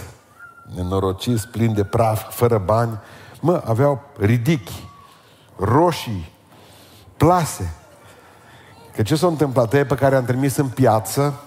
nenorociți, 0.74 1.48
plini 1.48 1.74
de 1.74 1.84
praf, 1.84 2.34
fără 2.34 2.58
bani. 2.58 2.98
Mă, 3.40 3.62
aveau 3.64 4.02
ridichi, 4.18 4.88
roșii, 5.56 6.32
plase. 7.16 7.74
Că 8.94 9.02
ce 9.02 9.16
s-a 9.16 9.26
întâmplat? 9.26 9.74
Ei 9.74 9.84
pe 9.84 9.94
care 9.94 10.16
am 10.16 10.24
trimis 10.24 10.56
în 10.56 10.68
piață, 10.68 11.40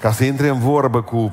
ca 0.00 0.12
să 0.12 0.24
intre 0.24 0.48
în 0.48 0.58
vorbă 0.58 1.02
cu 1.02 1.32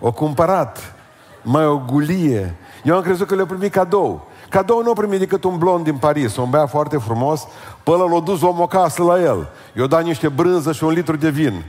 o 0.00 0.12
cumpărat, 0.12 0.94
mai 1.42 1.66
o 1.66 1.78
gulie, 1.78 2.56
eu 2.84 2.96
am 2.96 3.02
crezut 3.02 3.26
că 3.26 3.34
le-au 3.34 3.46
primit 3.46 3.72
cadou. 3.72 4.26
Cadou 4.48 4.82
nu 4.82 4.90
a 4.90 4.94
primit 4.94 5.18
decât 5.18 5.44
un 5.44 5.58
blond 5.58 5.84
din 5.84 5.96
Paris, 5.96 6.36
un 6.36 6.50
băiat 6.50 6.68
foarte 6.68 6.96
frumos, 6.96 7.46
pe 7.82 7.90
ăla 7.90 8.04
l-a 8.04 8.20
dus 8.20 8.42
omul 8.42 8.62
acasă 8.62 9.02
la 9.02 9.20
el. 9.20 9.48
I-a 9.76 9.86
dat 9.86 10.04
niște 10.04 10.28
brânză 10.28 10.72
și 10.72 10.84
un 10.84 10.90
litru 10.90 11.16
de 11.16 11.30
vin. 11.30 11.64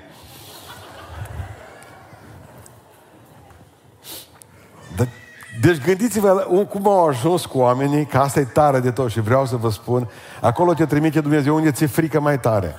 Deci 5.62 5.84
gândiți-vă 5.84 6.48
cum 6.70 6.88
au 6.88 7.08
ajuns 7.08 7.46
cu 7.46 7.58
oamenii, 7.58 8.06
că 8.06 8.18
asta 8.18 8.40
e 8.40 8.44
tare 8.44 8.80
de 8.80 8.92
tot 8.92 9.10
și 9.10 9.22
vreau 9.22 9.46
să 9.46 9.56
vă 9.56 9.70
spun, 9.70 10.10
acolo 10.42 10.74
te 10.74 10.86
trimite 10.86 11.22
Dumnezeu 11.22 11.56
unde 11.56 11.72
ți-e 11.72 11.88
frică 11.88 12.20
mai 12.20 12.40
tare. 12.40 12.76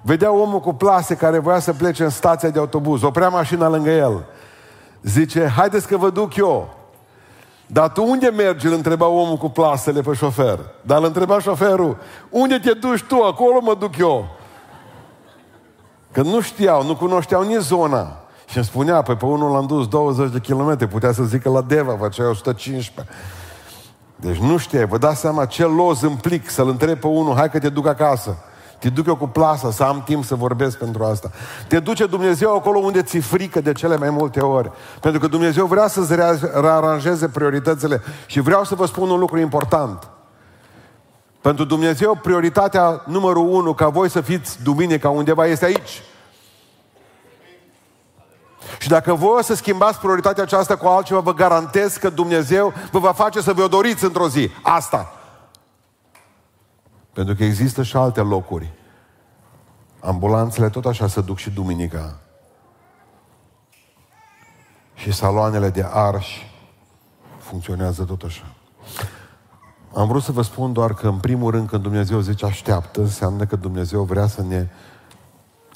Vedea 0.00 0.32
omul 0.32 0.60
cu 0.60 0.72
plase 0.72 1.14
care 1.14 1.38
voia 1.38 1.58
să 1.58 1.72
plece 1.72 2.02
în 2.02 2.10
stația 2.10 2.48
de 2.48 2.58
autobuz, 2.58 3.02
oprea 3.02 3.28
mașina 3.28 3.68
lângă 3.68 3.90
el. 3.90 4.24
Zice, 5.02 5.46
haideți 5.46 5.86
că 5.86 5.96
vă 5.96 6.10
duc 6.10 6.36
eu. 6.36 6.74
Dar 7.66 7.88
tu 7.88 8.04
unde 8.04 8.28
mergi? 8.28 8.66
Îl 8.66 8.72
întreba 8.72 9.06
omul 9.06 9.36
cu 9.36 9.48
plasele 9.48 10.00
pe 10.00 10.12
șofer. 10.12 10.58
Dar 10.82 10.98
îl 10.98 11.04
întreba 11.04 11.40
șoferul, 11.40 11.96
unde 12.30 12.58
te 12.58 12.72
duci 12.72 13.02
tu? 13.02 13.16
Acolo 13.16 13.60
mă 13.60 13.74
duc 13.74 13.96
eu. 13.98 14.28
Că 16.12 16.22
nu 16.22 16.40
știau, 16.40 16.84
nu 16.84 16.96
cunoșteau 16.96 17.42
nici 17.42 17.60
zona. 17.60 18.21
Și 18.52 18.58
îmi 18.58 18.66
spunea, 18.66 19.02
păi 19.02 19.16
pe 19.16 19.24
unul 19.24 19.50
l-am 19.50 19.66
dus 19.66 19.88
20 19.88 20.30
de 20.32 20.38
kilometri, 20.38 20.86
putea 20.86 21.12
să 21.12 21.22
zică 21.22 21.50
la 21.50 21.60
Deva, 21.60 21.96
făcea 22.00 22.28
115. 22.28 23.14
Deci 24.16 24.36
nu 24.36 24.56
știe, 24.56 24.84
vă 24.84 24.98
dați 24.98 25.20
seama 25.20 25.44
ce 25.44 25.64
loz 25.64 26.00
implic 26.00 26.50
să-l 26.50 26.68
întreb 26.68 26.98
pe 26.98 27.06
unul, 27.06 27.34
hai 27.34 27.50
că 27.50 27.58
te 27.58 27.68
duc 27.68 27.86
acasă. 27.86 28.36
Te 28.78 28.88
duc 28.88 29.06
eu 29.06 29.16
cu 29.16 29.26
plasă 29.26 29.70
să 29.70 29.82
am 29.82 30.02
timp 30.04 30.24
să 30.24 30.34
vorbesc 30.34 30.78
pentru 30.78 31.04
asta. 31.04 31.30
Te 31.68 31.78
duce 31.78 32.06
Dumnezeu 32.06 32.54
acolo 32.54 32.78
unde 32.78 33.02
ți 33.02 33.18
frică 33.18 33.60
de 33.60 33.72
cele 33.72 33.96
mai 33.96 34.10
multe 34.10 34.40
ori. 34.40 34.70
Pentru 35.00 35.20
că 35.20 35.26
Dumnezeu 35.26 35.66
vrea 35.66 35.86
să-ți 35.86 36.14
rearanjeze 36.60 37.28
prioritățile. 37.28 38.02
Și 38.26 38.40
vreau 38.40 38.64
să 38.64 38.74
vă 38.74 38.86
spun 38.86 39.10
un 39.10 39.18
lucru 39.18 39.38
important. 39.38 40.08
Pentru 41.40 41.64
Dumnezeu, 41.64 42.18
prioritatea 42.22 43.02
numărul 43.06 43.48
unu, 43.48 43.74
ca 43.74 43.88
voi 43.88 44.10
să 44.10 44.20
fiți 44.20 44.62
duminica 44.62 45.08
undeva, 45.08 45.46
este 45.46 45.64
aici. 45.64 46.02
Și 48.82 48.88
dacă 48.88 49.14
voi 49.14 49.38
o 49.38 49.42
să 49.42 49.54
schimbați 49.54 49.98
prioritatea 49.98 50.42
aceasta 50.42 50.76
cu 50.76 50.86
altceva, 50.86 51.20
vă 51.20 51.34
garantez 51.34 51.96
că 51.96 52.10
Dumnezeu 52.10 52.72
vă 52.90 52.98
va 52.98 53.12
face 53.12 53.40
să 53.40 53.52
vă 53.52 53.62
o 53.62 53.68
doriți 53.68 54.04
într-o 54.04 54.28
zi. 54.28 54.50
Asta. 54.62 55.12
Pentru 57.12 57.34
că 57.34 57.44
există 57.44 57.82
și 57.82 57.96
alte 57.96 58.20
locuri. 58.20 58.70
Ambulanțele 60.00 60.68
tot 60.68 60.84
așa 60.84 61.06
se 61.06 61.20
duc 61.20 61.38
și 61.38 61.50
duminica. 61.50 62.18
Și 64.94 65.12
saloanele 65.12 65.68
de 65.70 65.86
arși 65.90 66.50
funcționează 67.38 68.04
tot 68.04 68.22
așa. 68.22 68.54
Am 69.94 70.08
vrut 70.08 70.22
să 70.22 70.32
vă 70.32 70.42
spun 70.42 70.72
doar 70.72 70.94
că, 70.94 71.06
în 71.06 71.18
primul 71.18 71.50
rând, 71.50 71.68
când 71.68 71.82
Dumnezeu 71.82 72.20
zice 72.20 72.44
așteaptă, 72.44 73.00
înseamnă 73.00 73.44
că 73.44 73.56
Dumnezeu 73.56 74.02
vrea 74.02 74.26
să 74.26 74.42
ne, 74.42 74.66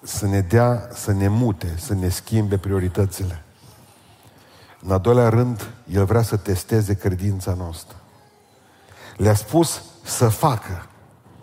să 0.07 0.27
ne 0.27 0.41
dea, 0.41 0.89
să 0.93 1.13
ne 1.13 1.29
mute, 1.29 1.75
să 1.79 1.95
ne 1.95 2.09
schimbe 2.09 2.59
prioritățile. 2.59 3.43
În 4.81 4.91
al 4.91 5.01
doilea 5.01 5.29
rând, 5.29 5.71
El 5.93 6.05
vrea 6.05 6.23
să 6.23 6.37
testeze 6.37 6.95
credința 6.95 7.55
noastră. 7.55 7.97
Le-a 9.17 9.35
spus 9.35 9.83
să 10.03 10.29
facă 10.29 10.87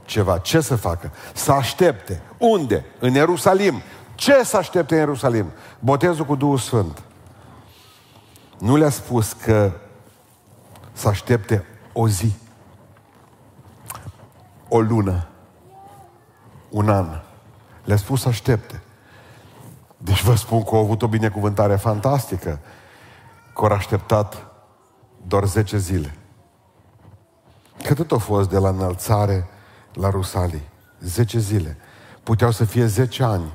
ceva. 0.06 0.38
Ce 0.38 0.62
să 0.62 0.76
facă? 0.76 1.12
Să 1.34 1.52
aștepte. 1.52 2.22
Unde? 2.38 2.86
În 3.00 3.14
Ierusalim. 3.14 3.82
Ce 4.16 4.44
să 4.44 4.58
aștepte 4.58 4.94
în 4.94 5.00
Ierusalim? 5.00 5.52
Botezul 5.80 6.26
cu 6.26 6.36
Duhul 6.36 6.58
Sfânt. 6.58 7.02
Nu 8.60 8.76
le-a 8.76 8.90
spus 8.90 9.34
că 9.34 9.72
să 10.94 11.08
aștepte 11.08 11.66
o 11.94 12.08
zi, 12.08 12.34
o 14.68 14.80
lună, 14.80 15.28
un 16.70 16.90
an. 16.90 17.23
Le-a 17.84 17.98
spus 17.98 18.22
să 18.22 18.28
aștepte. 18.28 18.82
Deci 19.98 20.24
vă 20.24 20.36
spun 20.36 20.64
că 20.64 20.70
au 20.76 20.82
avut 20.82 21.02
o 21.02 21.08
binecuvântare 21.08 21.76
fantastică, 21.76 22.60
că 23.54 23.66
au 23.66 23.72
așteptat 23.72 24.48
doar 25.28 25.46
10 25.46 25.78
zile. 25.78 26.16
Cât 27.84 28.12
a 28.12 28.18
fost 28.18 28.50
de 28.50 28.58
la 28.58 28.70
înălțare 28.70 29.48
la 29.94 30.10
Rusalii? 30.10 30.70
10 31.00 31.40
zile. 31.40 31.78
Puteau 32.24 32.52
să 32.52 32.66
fie 32.66 32.86
10 32.86 33.24
ani. 33.24 33.54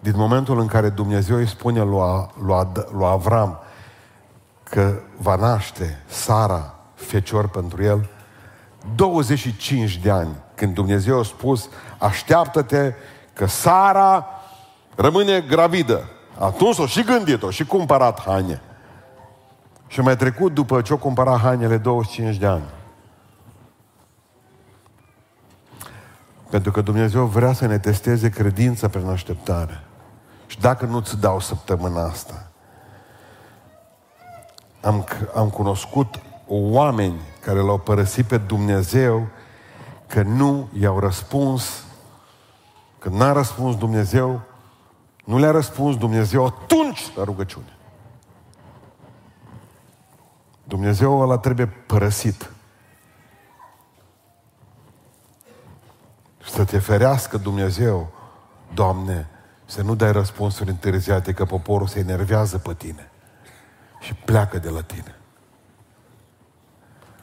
Din 0.00 0.12
momentul 0.16 0.60
în 0.60 0.66
care 0.66 0.88
Dumnezeu 0.88 1.36
îi 1.36 1.48
spune 1.48 1.82
lui, 1.82 2.26
lui, 2.42 2.66
lui 2.92 3.06
Avram 3.06 3.58
că 4.62 5.00
va 5.18 5.36
naște 5.36 6.02
Sara 6.06 6.74
fecior 6.94 7.48
pentru 7.48 7.82
el, 7.82 8.08
25 8.94 9.98
de 9.98 10.10
ani, 10.10 10.36
când 10.54 10.74
Dumnezeu 10.74 11.18
a 11.18 11.22
spus, 11.22 11.68
așteaptă-te 11.98 12.92
că 13.32 13.46
Sara 13.46 14.26
rămâne 14.94 15.40
gravidă. 15.40 16.08
Atunci 16.38 16.78
o 16.78 16.86
și 16.86 17.02
gândit-o 17.02 17.50
și 17.50 17.64
cumpărat 17.64 18.20
haine. 18.20 18.60
Și 19.86 20.00
mai 20.00 20.16
trecut 20.16 20.54
după 20.54 20.82
ce 20.82 20.92
o 20.92 20.96
cumpărat 20.96 21.40
hainele 21.40 21.76
25 21.76 22.36
de 22.36 22.46
ani. 22.46 22.64
Pentru 26.50 26.70
că 26.70 26.80
Dumnezeu 26.80 27.24
vrea 27.24 27.52
să 27.52 27.66
ne 27.66 27.78
testeze 27.78 28.28
credința 28.28 28.88
prin 28.88 29.08
așteptare. 29.08 29.80
Și 30.46 30.60
dacă 30.60 30.84
nu-ți 30.86 31.20
dau 31.20 31.40
săptămâna 31.40 32.04
asta, 32.04 32.50
am, 34.80 35.06
am 35.34 35.48
cunoscut 35.48 36.20
oameni 36.46 37.20
care 37.40 37.58
l-au 37.58 37.78
părăsit 37.78 38.26
pe 38.26 38.36
Dumnezeu 38.38 39.26
că 40.06 40.22
nu 40.22 40.68
i-au 40.80 40.98
răspuns, 40.98 41.84
că 43.00 43.08
n-a 43.08 43.32
răspuns 43.32 43.76
Dumnezeu, 43.76 44.42
nu 45.24 45.38
le-a 45.38 45.50
răspuns 45.50 45.96
Dumnezeu 45.96 46.46
atunci 46.46 47.12
la 47.16 47.24
rugăciune. 47.24 47.76
Dumnezeu 50.64 51.20
ăla 51.20 51.38
trebuie 51.38 51.66
părăsit. 51.66 52.50
Să 56.44 56.64
te 56.64 56.78
ferească 56.78 57.36
Dumnezeu, 57.36 58.12
Doamne, 58.74 59.28
să 59.64 59.82
nu 59.82 59.94
dai 59.94 60.12
răspunsuri 60.12 60.70
întârziate, 60.70 61.32
că 61.32 61.44
poporul 61.44 61.86
se 61.86 61.98
enervează 61.98 62.58
pe 62.58 62.74
tine 62.74 63.10
și 64.00 64.14
pleacă 64.14 64.58
de 64.58 64.68
la 64.68 64.82
tine. 64.82 65.14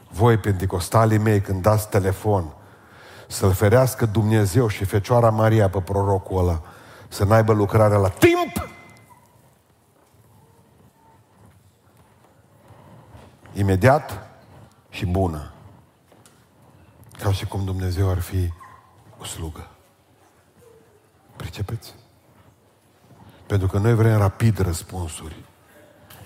Voi, 0.09 0.37
pentecostalii 0.37 1.17
mei, 1.17 1.41
când 1.41 1.61
dați 1.61 1.89
telefon, 1.89 2.53
să-L 3.27 3.51
ferească 3.51 4.05
Dumnezeu 4.05 4.67
și 4.67 4.85
Fecioara 4.85 5.29
Maria 5.29 5.69
pe 5.69 5.81
prorocul 5.81 6.39
ăla, 6.39 6.61
să 7.07 7.23
n-aibă 7.23 7.53
lucrarea 7.53 7.97
la 7.97 8.09
timp, 8.09 8.69
imediat 13.53 14.27
și 14.89 15.05
bună. 15.05 15.51
Ca 17.19 17.31
și 17.31 17.45
cum 17.45 17.65
Dumnezeu 17.65 18.09
ar 18.09 18.19
fi 18.19 18.53
o 19.19 19.23
slugă. 19.23 19.67
Pricepeți? 21.35 21.93
Pentru 23.45 23.67
că 23.67 23.77
noi 23.77 23.95
vrem 23.95 24.17
rapid 24.17 24.57
răspunsuri. 24.57 25.35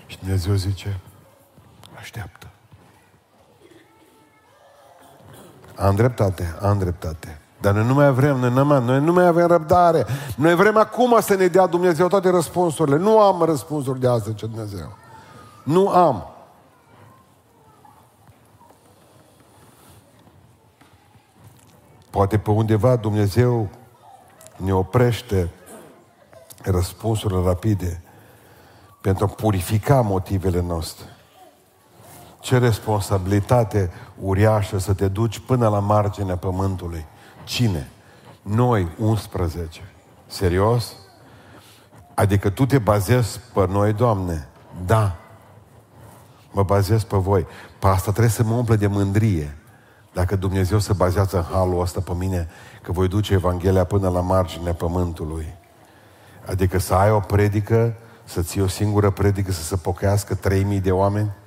Și 0.06 0.18
Dumnezeu 0.18 0.54
zice, 0.54 1.00
așteaptă. 1.98 2.51
Am 5.76 5.94
dreptate, 5.94 6.58
am 6.60 6.78
dreptate. 6.78 7.40
Dar 7.60 7.74
noi 7.74 7.86
nu 7.86 7.94
mai 7.94 8.12
vrem, 8.12 8.36
noi 8.36 8.50
nu, 8.50 8.64
mai, 8.64 8.84
noi 8.84 9.00
nu 9.00 9.12
mai 9.12 9.26
avem 9.26 9.46
răbdare. 9.46 10.06
Noi 10.36 10.54
vrem 10.54 10.76
acum 10.76 11.20
să 11.20 11.34
ne 11.34 11.46
dea 11.46 11.66
Dumnezeu 11.66 12.08
toate 12.08 12.30
răspunsurile. 12.30 12.96
Nu 12.96 13.20
am 13.20 13.42
răspunsuri 13.42 14.00
de 14.00 14.08
astăzi, 14.08 14.36
ce 14.36 14.46
Dumnezeu. 14.46 14.96
Nu 15.64 15.88
am. 15.88 16.26
Poate 22.10 22.38
pe 22.38 22.50
undeva 22.50 22.96
Dumnezeu 22.96 23.68
ne 24.56 24.74
oprește 24.74 25.50
răspunsurile 26.62 27.42
rapide 27.44 28.02
pentru 29.00 29.24
a 29.24 29.28
purifica 29.28 30.00
motivele 30.00 30.60
noastre. 30.60 31.06
Ce 32.42 32.58
responsabilitate 32.58 33.90
uriașă 34.20 34.78
să 34.78 34.92
te 34.94 35.08
duci 35.08 35.38
până 35.38 35.68
la 35.68 35.78
marginea 35.78 36.36
pământului. 36.36 37.06
Cine? 37.44 37.90
Noi, 38.42 38.88
11. 38.98 39.80
Serios? 40.26 40.92
Adică 42.14 42.50
tu 42.50 42.66
te 42.66 42.78
bazezi 42.78 43.40
pe 43.54 43.66
noi, 43.66 43.92
Doamne? 43.92 44.48
Da. 44.86 45.16
Mă 46.52 46.62
bazez 46.62 47.02
pe 47.02 47.16
voi. 47.16 47.46
Pe 47.78 47.86
asta 47.86 48.10
trebuie 48.10 48.32
să 48.32 48.42
mă 48.42 48.54
umple 48.54 48.76
de 48.76 48.86
mândrie. 48.86 49.56
Dacă 50.12 50.36
Dumnezeu 50.36 50.78
se 50.78 50.92
bazează 50.92 51.36
în 51.36 51.42
halul 51.42 51.80
ăsta 51.80 52.00
pe 52.00 52.12
mine, 52.14 52.48
că 52.82 52.92
voi 52.92 53.08
duce 53.08 53.32
Evanghelia 53.32 53.84
până 53.84 54.08
la 54.08 54.20
marginea 54.20 54.74
pământului. 54.74 55.54
Adică 56.46 56.78
să 56.78 56.94
ai 56.94 57.10
o 57.10 57.20
predică, 57.20 57.94
să 58.24 58.42
ții 58.42 58.60
o 58.60 58.66
singură 58.66 59.10
predică, 59.10 59.52
să 59.52 59.62
se 59.62 59.76
pocăiască 59.76 60.34
3000 60.34 60.80
de 60.80 60.90
oameni? 60.90 61.40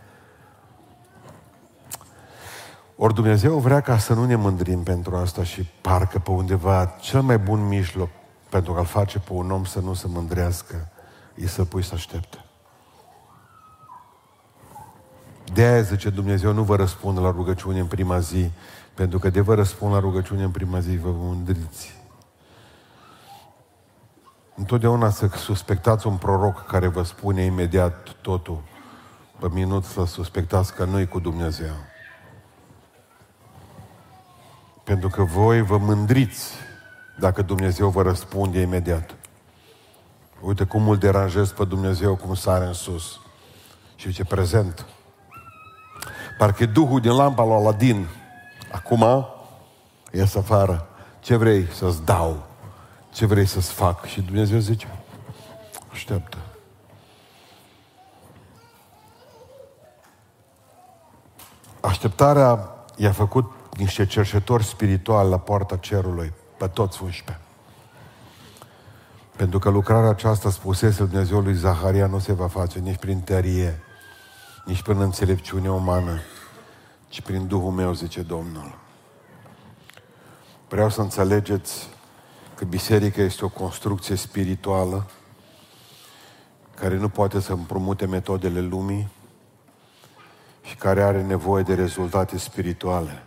Ori 2.97 3.13
Dumnezeu 3.13 3.57
vrea 3.57 3.81
ca 3.81 3.97
să 3.97 4.13
nu 4.13 4.25
ne 4.25 4.35
mândrim 4.35 4.83
pentru 4.83 5.15
asta 5.15 5.43
și 5.43 5.69
parcă 5.81 6.19
pe 6.19 6.31
undeva 6.31 6.85
cel 6.85 7.21
mai 7.21 7.37
bun 7.37 7.67
mijloc 7.67 8.09
pentru 8.49 8.73
a-l 8.73 8.85
face 8.85 9.19
pe 9.19 9.33
un 9.33 9.51
om 9.51 9.63
să 9.63 9.79
nu 9.79 9.93
se 9.93 10.07
mândrească 10.07 10.87
e 11.35 11.47
să 11.47 11.65
pui 11.65 11.83
să 11.83 11.93
aștepte. 11.93 12.45
De 15.53 15.61
aia 15.61 15.81
zice 15.81 16.09
Dumnezeu, 16.09 16.53
nu 16.53 16.63
vă 16.63 16.75
răspund 16.75 17.19
la 17.19 17.31
rugăciune 17.31 17.79
în 17.79 17.85
prima 17.85 18.19
zi, 18.19 18.51
pentru 18.93 19.19
că 19.19 19.29
de 19.29 19.41
vă 19.41 19.55
răspund 19.55 19.93
la 19.93 19.99
rugăciune 19.99 20.43
în 20.43 20.51
prima 20.51 20.79
zi, 20.79 20.97
vă 20.97 21.09
mândriți. 21.11 21.95
Întotdeauna 24.55 25.09
să 25.09 25.27
suspectați 25.27 26.07
un 26.07 26.17
proroc 26.17 26.65
care 26.65 26.87
vă 26.87 27.03
spune 27.03 27.43
imediat 27.43 28.15
totul. 28.21 28.61
Pe 29.39 29.47
minut 29.51 29.83
să 29.83 30.05
suspectați 30.05 30.73
că 30.73 30.85
nu-i 30.85 31.07
cu 31.07 31.19
Dumnezeu. 31.19 31.73
Pentru 34.85 35.09
că 35.09 35.23
voi 35.23 35.61
vă 35.61 35.77
mândriți 35.77 36.51
dacă 37.19 37.41
Dumnezeu 37.41 37.89
vă 37.89 38.01
răspunde 38.01 38.59
imediat. 38.59 39.15
Uite 40.41 40.63
cum 40.63 40.89
îl 40.89 40.97
deranjez 40.97 41.51
pe 41.51 41.65
Dumnezeu, 41.65 42.15
cum 42.15 42.33
sare 42.33 42.65
în 42.65 42.73
sus. 42.73 43.19
Și 43.95 44.13
ce 44.13 44.25
prezent. 44.25 44.85
Parcă 46.37 46.65
Duhul 46.65 46.99
din 46.99 47.11
lampa 47.11 47.43
lui 47.43 47.53
Aladin, 47.53 48.07
acum, 48.71 49.27
ies 50.11 50.35
afară. 50.35 50.87
Ce 51.19 51.35
vrei 51.35 51.67
să-ți 51.71 52.03
dau? 52.03 52.45
Ce 53.13 53.25
vrei 53.25 53.45
să-ți 53.45 53.71
fac? 53.71 54.05
Și 54.05 54.21
Dumnezeu 54.21 54.59
zice, 54.59 54.87
așteaptă. 55.91 56.37
Așteptarea 61.79 62.69
i-a 62.95 63.11
făcut 63.11 63.51
niște 63.77 64.05
cerșetori 64.05 64.63
spirituali 64.63 65.29
la 65.29 65.39
poarta 65.39 65.75
cerului, 65.75 66.33
pe 66.57 66.67
toți 66.67 67.03
11. 67.03 67.39
Pentru 69.35 69.59
că 69.59 69.69
lucrarea 69.69 70.09
aceasta, 70.09 70.49
spusese 70.49 71.03
Dumnezeu 71.03 71.39
lui 71.39 71.53
Zaharia, 71.53 72.07
nu 72.07 72.19
se 72.19 72.33
va 72.33 72.47
face 72.47 72.79
nici 72.79 72.97
prin 72.97 73.19
tărie, 73.19 73.79
nici 74.65 74.81
prin 74.81 75.01
înțelepciune 75.01 75.69
umană, 75.69 76.19
ci 77.07 77.21
prin 77.21 77.47
Duhul 77.47 77.71
meu, 77.71 77.93
zice 77.93 78.21
Domnul. 78.21 78.77
Vreau 80.69 80.89
să 80.89 81.01
înțelegeți 81.01 81.87
că 82.55 82.65
biserica 82.65 83.21
este 83.21 83.45
o 83.45 83.49
construcție 83.49 84.15
spirituală 84.15 85.05
care 86.75 86.97
nu 86.97 87.09
poate 87.09 87.39
să 87.39 87.51
împrumute 87.51 88.05
metodele 88.05 88.59
lumii 88.59 89.07
și 90.63 90.75
care 90.75 91.03
are 91.03 91.23
nevoie 91.23 91.63
de 91.63 91.73
rezultate 91.73 92.37
spirituale. 92.37 93.23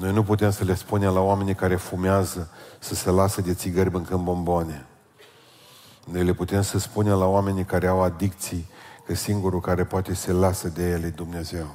Noi 0.00 0.12
nu 0.12 0.22
putem 0.22 0.50
să 0.50 0.64
le 0.64 0.74
spunem 0.74 1.12
la 1.12 1.20
oamenii 1.20 1.54
care 1.54 1.76
fumează 1.76 2.50
să 2.78 2.94
se 2.94 3.10
lasă 3.10 3.40
de 3.40 3.54
țigări 3.54 3.90
mâncând 3.90 4.20
bomboane. 4.24 4.86
Noi 6.04 6.24
le 6.24 6.32
putem 6.32 6.62
să 6.62 6.78
spunem 6.78 7.18
la 7.18 7.26
oamenii 7.26 7.64
care 7.64 7.86
au 7.86 8.02
adicții 8.02 8.68
că 9.06 9.14
singurul 9.14 9.60
care 9.60 9.84
poate 9.84 10.14
să 10.14 10.20
se 10.20 10.32
lasă 10.32 10.68
de 10.68 10.88
ele 10.88 11.06
e 11.06 11.10
Dumnezeu. 11.10 11.66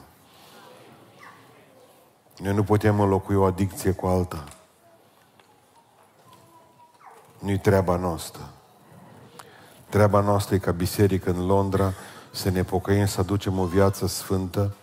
Noi 2.38 2.54
nu 2.54 2.64
putem 2.64 3.00
înlocui 3.00 3.36
o 3.36 3.44
adicție 3.44 3.92
cu 3.92 4.08
alta. 4.08 4.44
Nu-i 7.40 7.60
treaba 7.60 7.96
noastră. 7.96 8.50
Treaba 9.90 10.20
noastră 10.20 10.56
e 10.56 10.58
ca 10.58 10.72
biserică 10.72 11.30
în 11.30 11.46
Londra 11.46 11.94
să 12.32 12.50
ne 12.50 12.64
pocăim, 12.64 13.06
să 13.06 13.20
aducem 13.20 13.60
o 13.60 13.66
viață 13.66 14.08
sfântă 14.08 14.76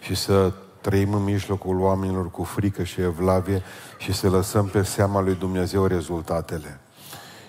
și 0.00 0.14
să 0.14 0.52
trăim 0.84 1.14
în 1.14 1.22
mijlocul 1.22 1.80
oamenilor 1.80 2.30
cu 2.30 2.42
frică 2.42 2.82
și 2.82 3.00
evlavie 3.00 3.62
și 3.98 4.12
să 4.12 4.28
lăsăm 4.28 4.66
pe 4.66 4.82
seama 4.82 5.20
lui 5.20 5.34
Dumnezeu 5.34 5.86
rezultatele. 5.86 6.80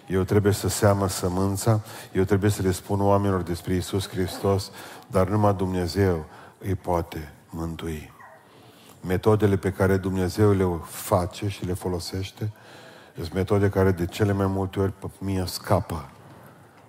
Eu 0.07 0.23
trebuie 0.23 0.53
să 0.53 0.67
seamă 0.67 1.07
sămânța, 1.07 1.81
eu 2.11 2.23
trebuie 2.23 2.49
să 2.49 2.61
le 2.61 2.71
spun 2.71 3.01
oamenilor 3.01 3.41
despre 3.41 3.73
Isus 3.73 4.09
Hristos, 4.09 4.71
dar 5.07 5.27
numai 5.27 5.53
Dumnezeu 5.53 6.25
îi 6.59 6.75
poate 6.75 7.33
mântui. 7.49 8.13
Metodele 9.07 9.57
pe 9.57 9.71
care 9.71 9.97
Dumnezeu 9.97 10.51
le 10.51 10.65
face 10.83 11.47
și 11.47 11.65
le 11.65 11.73
folosește 11.73 12.51
sunt 13.15 13.33
metode 13.33 13.69
care 13.69 13.91
de 13.91 14.05
cele 14.05 14.31
mai 14.31 14.47
multe 14.47 14.79
ori 14.79 14.91
pe 14.91 15.07
mine 15.17 15.45
scapă. 15.45 16.09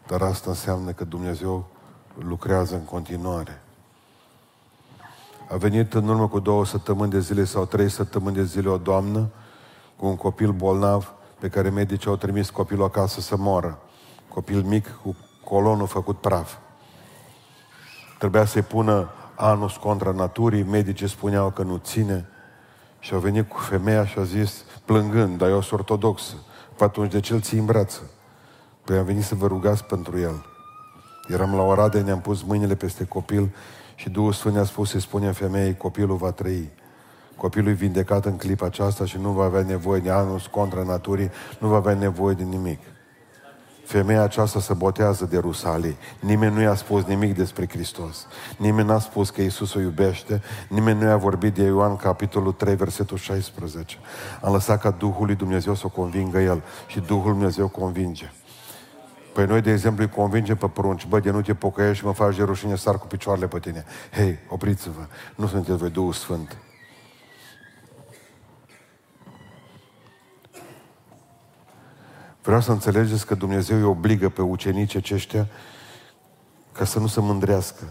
Dar 0.06 0.22
asta 0.22 0.50
înseamnă 0.50 0.92
că 0.92 1.04
Dumnezeu 1.04 1.68
lucrează 2.18 2.74
în 2.74 2.84
continuare. 2.84 3.60
A 5.48 5.56
venit 5.56 5.94
în 5.94 6.08
urmă 6.08 6.28
cu 6.28 6.38
două 6.38 6.64
săptămâni 6.64 7.10
de 7.10 7.20
zile 7.20 7.44
sau 7.44 7.64
trei 7.64 7.88
săptămâni 7.88 8.34
de 8.36 8.44
zile 8.44 8.68
o 8.68 8.76
doamnă 8.76 9.28
cu 9.96 10.06
un 10.06 10.16
copil 10.16 10.52
bolnav 10.52 11.12
pe 11.40 11.48
care 11.48 11.70
medicii 11.70 12.10
au 12.10 12.16
trimis 12.16 12.50
copilul 12.50 12.84
acasă 12.84 13.20
să 13.20 13.36
moară. 13.36 13.78
Copil 14.28 14.62
mic 14.62 14.98
cu 15.02 15.16
colonul 15.44 15.86
făcut 15.86 16.18
praf. 16.18 16.54
Trebuia 18.18 18.44
să-i 18.44 18.62
pună 18.62 19.08
anus 19.34 19.76
contra 19.76 20.10
naturii, 20.10 20.62
medicii 20.62 21.08
spuneau 21.08 21.50
că 21.50 21.62
nu 21.62 21.76
ține 21.76 22.28
și 22.98 23.14
au 23.14 23.18
venit 23.20 23.48
cu 23.48 23.58
femeia 23.58 24.06
și 24.06 24.18
a 24.18 24.22
zis, 24.22 24.64
plângând, 24.84 25.38
dar 25.38 25.48
eu 25.48 25.60
sunt 25.60 25.80
ortodoxă. 25.80 26.34
Păi 26.76 26.86
atunci 26.86 27.12
de 27.12 27.20
ce 27.20 27.32
îl 27.32 27.40
ții 27.40 27.58
în 27.58 27.64
brață? 27.64 28.00
Păi 28.84 28.98
am 28.98 29.04
venit 29.04 29.24
să 29.24 29.34
vă 29.34 29.46
rugați 29.46 29.84
pentru 29.84 30.18
el. 30.18 30.44
Eram 31.28 31.54
la 31.54 31.62
Oradea, 31.62 32.02
ne-am 32.02 32.20
pus 32.20 32.42
mâinile 32.42 32.74
peste 32.74 33.04
copil 33.04 33.54
și 33.96 34.10
Duhul 34.10 34.32
Sfânt 34.32 34.54
ne-a 34.54 34.64
spus 34.64 34.90
să-i 34.90 35.00
spunem 35.00 35.32
femeii, 35.32 35.76
copilul 35.76 36.16
va 36.16 36.30
trăi. 36.30 36.70
Copilul 37.36 37.70
e 37.70 37.72
vindecat 37.72 38.24
în 38.24 38.36
clipa 38.36 38.66
aceasta 38.66 39.04
și 39.04 39.18
nu 39.18 39.30
va 39.30 39.44
avea 39.44 39.62
nevoie 39.62 40.00
de 40.00 40.10
anus 40.10 40.46
contra 40.46 40.82
naturii, 40.82 41.30
nu 41.58 41.68
va 41.68 41.76
avea 41.76 41.94
nevoie 41.94 42.34
de 42.34 42.42
nimic. 42.42 42.78
Femeia 43.86 44.22
aceasta 44.22 44.60
se 44.60 44.74
botează 44.74 45.24
de 45.24 45.38
Rusalii. 45.38 45.96
Nimeni 46.20 46.54
nu 46.54 46.60
i-a 46.60 46.74
spus 46.74 47.04
nimic 47.04 47.34
despre 47.34 47.68
Hristos. 47.68 48.26
Nimeni 48.56 48.88
n-a 48.88 48.98
spus 48.98 49.30
că 49.30 49.42
Isus 49.42 49.74
o 49.74 49.80
iubește. 49.80 50.42
Nimeni 50.68 51.00
nu 51.00 51.06
i-a 51.06 51.16
vorbit 51.16 51.54
de 51.54 51.62
Ioan, 51.62 51.96
capitolul 51.96 52.52
3, 52.52 52.74
versetul 52.74 53.16
16. 53.16 53.96
Am 54.42 54.52
lăsat 54.52 54.80
ca 54.80 54.90
Duhul 54.90 55.26
lui 55.26 55.34
Dumnezeu 55.34 55.74
să 55.74 55.82
o 55.86 55.88
convingă 55.88 56.38
El. 56.38 56.62
Și 56.86 57.00
Duhul 57.00 57.32
Dumnezeu 57.32 57.68
convinge. 57.68 58.32
Păi 59.36 59.46
noi, 59.46 59.60
de 59.60 59.70
exemplu, 59.70 60.02
îi 60.02 60.10
convingem 60.10 60.56
pe 60.56 60.68
porunci, 60.68 61.06
bă, 61.06 61.20
de 61.20 61.30
nu 61.30 61.40
te 61.40 61.54
pocăiești 61.54 61.98
și 61.98 62.04
mă 62.04 62.12
faci 62.12 62.36
de 62.36 62.42
rușine, 62.42 62.74
sar 62.74 62.98
cu 62.98 63.06
picioarele 63.06 63.46
pe 63.46 63.58
tine. 63.58 63.84
Hei, 64.12 64.38
opriți-vă, 64.48 65.06
nu 65.34 65.46
sunteți 65.46 65.78
voi 65.78 65.90
Duhul 65.90 66.12
Sfânt. 66.12 66.56
Vreau 72.42 72.60
să 72.60 72.70
înțelegeți 72.70 73.26
că 73.26 73.34
Dumnezeu 73.34 73.76
îi 73.76 73.82
obligă 73.82 74.28
pe 74.28 74.42
ucenicii 74.42 74.98
aceștia 74.98 75.46
ca 76.72 76.84
să 76.84 76.98
nu 76.98 77.06
se 77.06 77.20
mândrească. 77.20 77.84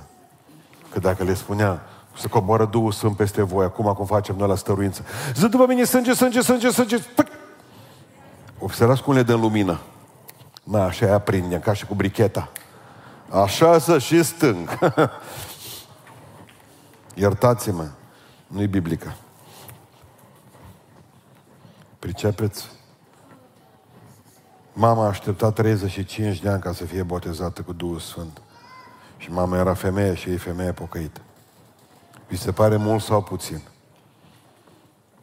Că 0.92 1.00
dacă 1.00 1.24
le 1.24 1.34
spunea, 1.34 1.82
să 2.18 2.28
coboară 2.28 2.66
Duhul 2.66 2.92
Sfânt 2.92 3.16
peste 3.16 3.42
voi, 3.42 3.66
acum 3.66 3.94
cum 3.94 4.06
facem 4.06 4.36
noi 4.36 4.48
la 4.48 4.56
stăruință. 4.56 5.04
Zi 5.34 5.48
după 5.48 5.66
mine 5.68 5.84
sânge, 5.84 6.14
sânge, 6.14 6.42
sânge, 6.42 6.70
sânge. 6.70 6.98
Păi! 6.98 7.26
Observați 8.60 9.04
cum 9.04 9.14
le 9.14 9.24
dă 9.24 9.34
lumină. 9.34 9.80
Na, 10.66 10.84
așa 10.84 11.06
aia 11.06 11.16
aprinde, 11.16 11.60
ca 11.60 11.74
și 11.74 11.86
cu 11.86 11.96
bricheta. 11.96 12.52
Așa 13.30 13.80
să 13.80 14.00
și 14.00 14.24
stâng. 14.24 14.80
Iertați-mă, 17.14 17.90
nu-i 18.48 18.68
biblică. 18.68 19.16
Pricepeți? 22.00 22.70
Mama 24.74 25.04
a 25.04 25.08
așteptat 25.08 25.54
35 25.54 26.40
de 26.40 26.50
ani 26.50 26.62
ca 26.62 26.74
să 26.74 26.86
fie 26.86 27.04
botezată 27.04 27.62
cu 27.62 27.74
Duhul 27.74 28.00
Sfânt. 28.00 28.42
Și 29.18 29.32
mama 29.32 29.58
era 29.58 29.74
femeie 29.74 30.14
și 30.14 30.30
ei 30.30 30.38
femeie 30.38 30.72
pocăită. 30.72 31.22
Vi 32.28 32.38
se 32.38 32.52
pare 32.52 32.76
mult 32.76 33.04
sau 33.04 33.22
puțin? 33.22 33.62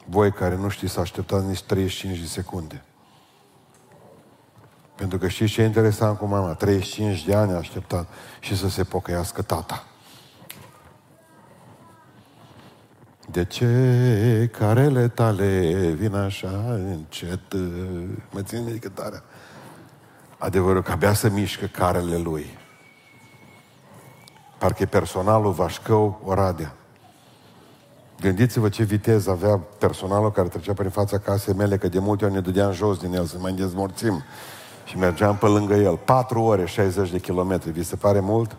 Voi 0.05 0.33
care 0.33 0.57
nu 0.57 0.69
știți 0.69 0.93
să 0.93 1.01
așteptați 1.01 1.47
nici 1.47 1.63
35 1.63 2.19
de 2.19 2.27
secunde. 2.27 2.83
Pentru 4.95 5.19
că 5.19 5.29
știți 5.29 5.53
ce 5.53 5.63
e 5.63 5.65
interesant 5.65 6.19
cu 6.19 6.25
mama? 6.25 6.55
35 6.55 7.25
de 7.25 7.35
ani 7.35 7.53
a 7.53 7.57
așteptat 7.57 8.07
și 8.41 8.57
să 8.57 8.69
se 8.69 8.85
pocăiască 8.85 9.43
tata. 9.43 9.85
De 13.31 13.45
ce 13.45 14.51
carele 14.59 15.09
tale 15.09 15.71
vin 15.99 16.15
așa 16.15 16.65
încet? 16.75 17.53
Mă 18.31 18.43
țin 18.43 18.65
de 18.65 18.79
cântarea. 18.79 19.23
Adevărul 20.39 20.83
că 20.83 20.93
abia 20.93 21.13
să 21.13 21.29
mișcă 21.29 21.67
carele 21.67 22.17
lui. 22.17 22.59
Parcă 24.59 24.83
e 24.83 24.87
personalul 24.87 25.53
Vașcău 25.53 26.21
Oradea. 26.25 26.75
Gândiți-vă 28.21 28.69
ce 28.69 28.83
viteză 28.83 29.31
avea 29.31 29.59
personalul 29.79 30.33
care 30.33 30.49
trecea 30.49 30.73
prin 30.73 30.91
fața 30.91 31.19
casei 31.19 31.55
mele, 31.55 31.77
că 31.77 31.89
de 31.89 31.99
multe 31.99 32.25
ori 32.25 32.35
ne 32.35 32.41
dădeam 32.41 32.73
jos 32.73 32.99
din 32.99 33.15
el 33.15 33.25
să 33.25 33.39
mai 33.39 33.53
dezmorțim. 33.53 34.23
Și 34.85 34.99
mergeam 34.99 35.37
pe 35.37 35.47
lângă 35.47 35.75
el. 35.75 35.97
4 35.97 36.43
ore, 36.43 36.67
60 36.67 37.11
de 37.11 37.19
kilometri. 37.19 37.71
Vi 37.71 37.83
se 37.83 37.97
pare 37.97 38.21
mult? 38.21 38.57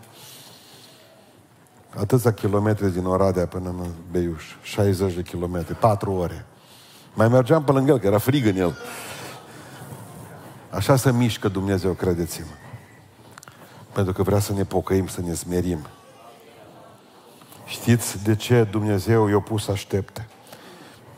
Atâția 1.96 2.32
kilometri 2.32 2.92
din 2.92 3.04
Oradea 3.04 3.46
până 3.46 3.68
în 3.68 3.86
Beiuș. 4.10 4.44
60 4.62 5.14
de 5.14 5.22
kilometri. 5.22 5.74
4 5.74 6.12
ore. 6.12 6.46
Mai 7.14 7.28
mergeam 7.28 7.64
pe 7.64 7.72
lângă 7.72 7.92
el, 7.92 7.98
că 7.98 8.06
era 8.06 8.18
frig 8.18 8.46
în 8.46 8.56
el. 8.56 8.76
Așa 10.70 10.96
se 10.96 11.12
mișcă 11.12 11.48
Dumnezeu, 11.48 11.92
credeți-mă. 11.92 12.46
Pentru 13.92 14.12
că 14.12 14.22
vrea 14.22 14.38
să 14.38 14.52
ne 14.52 14.64
pocăim, 14.64 15.06
să 15.06 15.20
ne 15.20 15.34
smerim. 15.34 15.86
Știți 17.66 18.24
de 18.24 18.34
ce 18.34 18.68
Dumnezeu 18.70 19.28
i-a 19.28 19.40
pus 19.40 19.64
să 19.64 19.70
aștepte? 19.70 20.28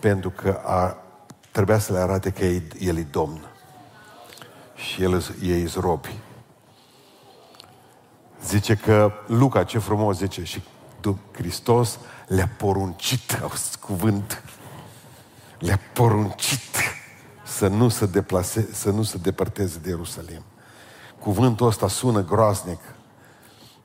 Pentru 0.00 0.30
că 0.30 0.60
a, 0.64 0.96
trebuia 1.50 1.78
să 1.78 1.92
le 1.92 1.98
arate 1.98 2.30
că 2.30 2.44
El 2.78 2.96
e 2.96 3.06
Domn. 3.10 3.45
Și 4.76 5.02
El 5.02 5.22
e 5.42 5.70
robi. 5.80 6.18
Zice 8.44 8.74
că 8.74 9.12
Luca, 9.26 9.64
ce 9.64 9.78
frumos 9.78 10.16
zice, 10.16 10.44
și 10.44 10.62
Hristos 11.32 11.98
le-a 12.26 12.50
poruncit, 12.56 13.38
auzi 13.42 13.78
cuvânt, 13.78 14.42
le-a 15.58 15.80
poruncit 15.92 16.60
să 17.44 17.68
nu 17.68 17.88
se, 17.88 18.06
deplase, 18.06 18.68
să 18.72 18.90
nu 18.90 19.02
se 19.02 19.18
depărteze 19.18 19.78
de 19.78 19.88
Ierusalim. 19.88 20.42
Cuvântul 21.18 21.66
ăsta 21.66 21.88
sună 21.88 22.24
groaznic, 22.24 22.80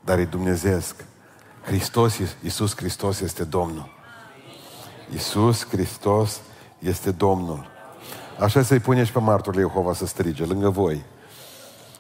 dar 0.04 0.19
e 0.19 0.25
dumnezeesc. 0.25 0.95
Hristos, 1.62 2.17
Iisus 2.43 2.75
Hristos 2.75 3.19
este 3.19 3.43
Domnul. 3.43 3.89
Iisus 5.12 5.67
Hristos 5.67 6.39
este 6.80 7.12
Domnul. 7.12 7.70
Așa 8.41 8.62
să-i 8.62 8.80
pune 8.80 9.04
și 9.04 9.12
pe 9.12 9.19
marturile 9.19 9.62
Jehova 9.62 9.93
să 9.93 10.06
strige 10.06 10.45
lângă 10.45 10.69
voi. 10.69 11.04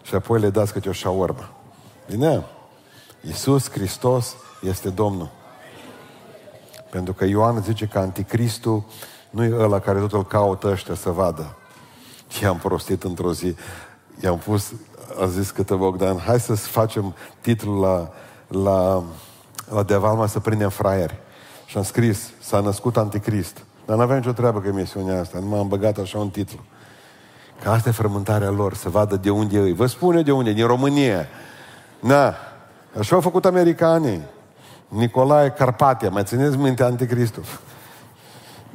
Și 0.01 0.15
apoi 0.15 0.39
le 0.39 0.49
dați 0.49 0.73
câte 0.73 0.89
o 0.89 0.91
șaurmă. 0.91 1.49
Bine? 2.09 2.45
Iisus 3.21 3.69
Hristos 3.69 4.35
este 4.61 4.89
Domnul. 4.89 5.29
Pentru 6.89 7.13
că 7.13 7.25
Ioan 7.25 7.61
zice 7.61 7.85
că 7.85 7.99
anticristul 7.99 8.83
nu 9.29 9.43
e 9.43 9.55
ăla 9.59 9.79
care 9.79 9.99
tot 9.99 10.13
îl 10.13 10.25
caută 10.25 10.67
ăștia 10.67 10.95
să 10.95 11.09
vadă, 11.09 11.55
Ce 12.27 12.45
am 12.45 12.57
prostit 12.57 13.03
într-o 13.03 13.33
zi. 13.33 13.55
I-am 14.23 14.37
pus, 14.37 14.73
a 15.21 15.25
zis 15.25 15.49
câte 15.49 15.75
Bogdan, 15.75 16.17
hai 16.17 16.39
să 16.39 16.55
facem 16.55 17.15
titlul 17.41 17.79
la, 17.79 18.11
la, 18.47 19.03
la 19.73 19.83
Devalma 19.83 20.27
să 20.27 20.39
prindem 20.39 20.69
fraieri. 20.69 21.19
Și 21.65 21.77
am 21.77 21.83
scris, 21.83 22.29
s-a 22.39 22.59
născut 22.59 22.97
anticrist. 22.97 23.63
Dar 23.85 23.95
nu 23.95 24.01
aveam 24.01 24.17
nicio 24.17 24.31
treabă 24.31 24.59
cu 24.59 24.67
emisiunea 24.67 25.19
asta, 25.19 25.39
nu 25.39 25.47
m-am 25.47 25.67
băgat 25.67 25.97
așa 25.97 26.17
un 26.17 26.29
titlu. 26.29 26.59
Că 27.61 27.69
asta 27.69 27.89
e 27.89 27.91
frământarea 27.91 28.49
lor, 28.49 28.73
să 28.73 28.89
vadă 28.89 29.15
de 29.15 29.29
unde 29.29 29.57
e. 29.57 29.73
Vă 29.73 29.85
spun 29.85 30.15
eu 30.15 30.21
de 30.21 30.31
unde, 30.31 30.51
din 30.51 30.65
România. 30.67 31.27
Na, 31.99 32.35
așa 32.99 33.15
au 33.15 33.21
făcut 33.21 33.45
americanii. 33.45 34.21
Nicolae 34.87 35.49
Carpatia, 35.49 36.09
mai 36.09 36.23
țineți 36.23 36.57
minte 36.57 36.83
anticristul? 36.83 37.43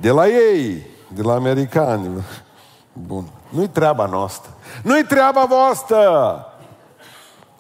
De 0.01 0.11
la 0.11 0.27
ei, 0.27 0.87
de 1.09 1.23
la 1.23 1.35
americani. 1.35 2.25
Bun. 2.93 3.25
Nu-i 3.49 3.69
treaba 3.69 4.07
noastră. 4.07 4.51
Nu-i 4.83 5.05
treaba 5.05 5.45
voastră! 5.49 6.47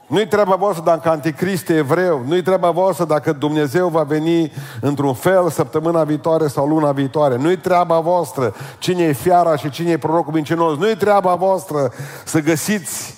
Nu-i 0.07 0.27
treaba 0.27 0.55
voastră 0.55 0.85
dacă 0.85 1.09
anticrist 1.09 1.69
e 1.69 1.77
evreu. 1.77 2.25
Nu-i 2.27 2.43
treaba 2.43 2.71
voastră 2.71 3.05
dacă 3.05 3.33
Dumnezeu 3.33 3.89
va 3.89 4.03
veni 4.03 4.53
într-un 4.81 5.15
fel 5.15 5.51
săptămâna 5.51 6.05
viitoare 6.05 6.47
sau 6.47 6.67
luna 6.67 6.93
viitoare. 6.93 7.37
Nu-i 7.37 7.57
treaba 7.57 8.01
voastră 8.01 8.55
cine 8.79 9.03
e 9.03 9.13
fiara 9.13 9.57
și 9.57 9.71
cine 9.71 9.91
e 9.91 9.99
prorocul 9.99 10.33
mincinos. 10.33 10.79
Nu-i 10.79 10.97
treaba 10.97 11.35
voastră 11.35 11.93
să 12.25 12.41
găsiți 12.41 13.15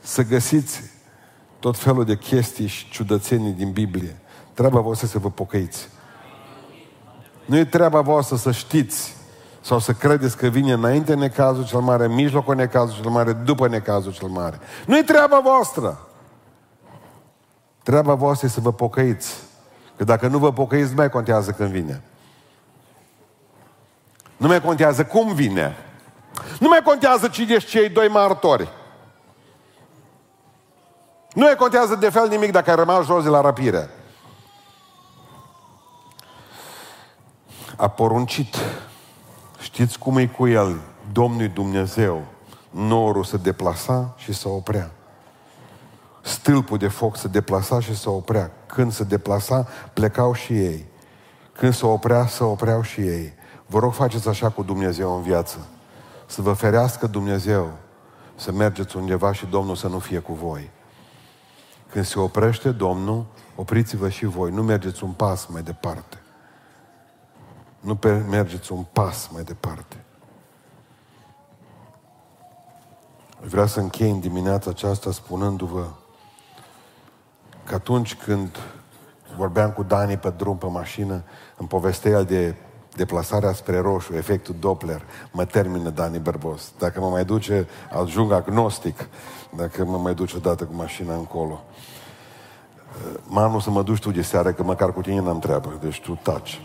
să 0.00 0.22
găsiți 0.22 0.82
tot 1.58 1.76
felul 1.76 2.04
de 2.04 2.16
chestii 2.16 2.66
și 2.66 2.90
ciudățenii 2.90 3.52
din 3.52 3.70
Biblie. 3.70 4.16
Treaba 4.54 4.80
voastră 4.80 5.06
să 5.06 5.18
vă 5.18 5.30
pocăiți. 5.30 5.88
Nu 7.44 7.56
e 7.56 7.64
treaba 7.64 8.00
voastră 8.00 8.36
să 8.36 8.52
știți 8.52 9.16
sau 9.64 9.78
să 9.78 9.92
credeți 9.92 10.36
că 10.36 10.46
vine 10.46 10.72
înainte 10.72 11.14
necazul 11.14 11.66
cel 11.66 11.80
mare, 11.80 12.04
în 12.04 12.14
mijlocul 12.14 12.54
necazul 12.54 13.02
cel 13.02 13.10
mare, 13.10 13.32
după 13.32 13.68
necazul 13.68 14.12
cel 14.12 14.28
mare. 14.28 14.58
Nu 14.86 14.96
e 14.96 15.02
treaba 15.02 15.40
voastră. 15.40 16.08
Treaba 17.82 18.14
voastră 18.14 18.46
e 18.46 18.50
să 18.50 18.60
vă 18.60 18.72
pocăiți. 18.72 19.34
Că 19.96 20.04
dacă 20.04 20.26
nu 20.26 20.38
vă 20.38 20.52
pocăiți, 20.52 20.88
nu 20.88 20.94
mai 20.94 21.10
contează 21.10 21.50
când 21.50 21.70
vine. 21.70 22.02
Nu 24.36 24.46
mai 24.46 24.60
contează 24.60 25.04
cum 25.04 25.34
vine. 25.34 25.76
Nu 26.58 26.68
mai 26.68 26.80
contează 26.84 27.28
cine 27.28 27.54
ești 27.54 27.70
cei 27.70 27.88
doi 27.88 28.08
martori. 28.08 28.68
Nu 31.32 31.42
mai 31.42 31.56
contează 31.56 31.94
de 31.94 32.10
fel 32.10 32.28
nimic 32.28 32.50
dacă 32.50 32.70
ai 32.70 32.76
rămas 32.76 33.04
jos 33.04 33.22
de 33.22 33.28
la 33.28 33.40
răpire. 33.40 33.90
A 37.76 37.88
poruncit 37.88 38.56
Știți 39.64 39.98
cum 39.98 40.16
e 40.16 40.26
cu 40.26 40.46
el? 40.46 40.80
Domnul 41.12 41.50
Dumnezeu, 41.54 42.24
norul 42.70 43.24
se 43.24 43.36
deplasa 43.36 44.14
și 44.16 44.32
se 44.32 44.48
oprea. 44.48 44.90
Stâlpul 46.22 46.78
de 46.78 46.88
foc 46.88 47.16
se 47.16 47.28
deplasa 47.28 47.80
și 47.80 47.96
se 47.96 48.08
oprea. 48.08 48.50
Când 48.66 48.92
se 48.92 49.04
deplasa, 49.04 49.68
plecau 49.92 50.32
și 50.32 50.52
ei. 50.52 50.84
Când 51.52 51.74
se 51.74 51.86
oprea, 51.86 52.26
se 52.26 52.44
opreau 52.44 52.82
și 52.82 53.00
ei. 53.00 53.32
Vă 53.66 53.78
rog, 53.78 53.92
faceți 53.92 54.28
așa 54.28 54.50
cu 54.50 54.62
Dumnezeu 54.62 55.16
în 55.16 55.22
viață. 55.22 55.66
Să 56.26 56.42
vă 56.42 56.52
ferească 56.52 57.06
Dumnezeu 57.06 57.72
să 58.34 58.52
mergeți 58.52 58.96
undeva 58.96 59.32
și 59.32 59.46
Domnul 59.46 59.76
să 59.76 59.88
nu 59.88 59.98
fie 59.98 60.18
cu 60.18 60.32
voi. 60.32 60.70
Când 61.90 62.04
se 62.04 62.18
oprește 62.18 62.70
Domnul, 62.70 63.26
opriți-vă 63.54 64.08
și 64.08 64.24
voi. 64.24 64.50
Nu 64.50 64.62
mergeți 64.62 65.04
un 65.04 65.10
pas 65.10 65.46
mai 65.46 65.62
departe 65.62 66.18
nu 67.84 67.98
mergeți 68.28 68.72
un 68.72 68.84
pas 68.92 69.28
mai 69.32 69.42
departe. 69.42 70.04
Vreau 73.40 73.66
să 73.66 73.80
închei 73.80 74.10
în 74.10 74.20
dimineața 74.20 74.70
aceasta 74.70 75.12
spunându-vă 75.12 75.86
că 77.64 77.74
atunci 77.74 78.14
când 78.14 78.58
vorbeam 79.36 79.70
cu 79.70 79.82
Dani 79.82 80.16
pe 80.16 80.30
drum, 80.30 80.56
pe 80.56 80.66
mașină, 80.66 81.22
îmi 81.56 81.68
povestea 81.68 82.10
el 82.10 82.24
de 82.24 82.54
deplasarea 82.94 83.52
spre 83.52 83.78
roșu, 83.78 84.14
efectul 84.14 84.54
Doppler, 84.58 85.02
mă 85.32 85.44
termină 85.44 85.90
Dani 85.90 86.18
Berbos. 86.18 86.72
Dacă 86.78 87.00
mă 87.00 87.08
mai 87.08 87.24
duce, 87.24 87.68
ajung 87.92 88.32
agnostic, 88.32 89.08
dacă 89.56 89.84
mă 89.84 89.98
mai 89.98 90.14
duce 90.14 90.36
odată 90.36 90.64
cu 90.64 90.74
mașina 90.74 91.14
încolo. 91.14 91.64
Manu, 93.24 93.58
să 93.58 93.70
mă 93.70 93.82
duci 93.82 94.00
tu 94.00 94.10
de 94.10 94.22
seară, 94.22 94.52
că 94.52 94.62
măcar 94.62 94.92
cu 94.92 95.00
tine 95.00 95.20
n-am 95.20 95.38
treabă, 95.38 95.78
deci 95.80 96.00
tu 96.00 96.18
taci 96.22 96.60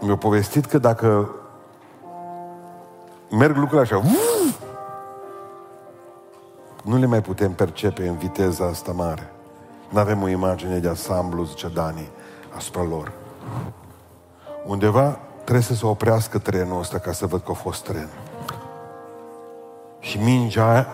mi-a 0.00 0.16
povestit 0.16 0.64
că 0.64 0.78
dacă 0.78 1.30
merg 3.30 3.56
lucrurile 3.56 3.80
așa, 3.80 3.96
uf, 3.96 4.60
nu 6.84 6.96
le 6.96 7.06
mai 7.06 7.22
putem 7.22 7.52
percepe 7.52 8.08
în 8.08 8.16
viteza 8.16 8.66
asta 8.66 8.92
mare. 8.92 9.32
Nu 9.88 9.98
avem 9.98 10.22
o 10.22 10.28
imagine 10.28 10.78
de 10.78 10.88
ansamblu, 10.88 11.44
zice 11.44 11.68
Dani, 11.68 12.10
asupra 12.56 12.82
lor. 12.82 13.12
Undeva 14.66 15.18
trebuie 15.42 15.64
să 15.64 15.74
se 15.74 15.86
oprească 15.86 16.38
trenul 16.38 16.80
ăsta 16.80 16.98
ca 16.98 17.12
să 17.12 17.26
văd 17.26 17.42
că 17.42 17.50
a 17.50 17.54
fost 17.54 17.84
tren. 17.84 18.08
Și 20.00 20.18
mingea 20.18 20.70
aia 20.70 20.86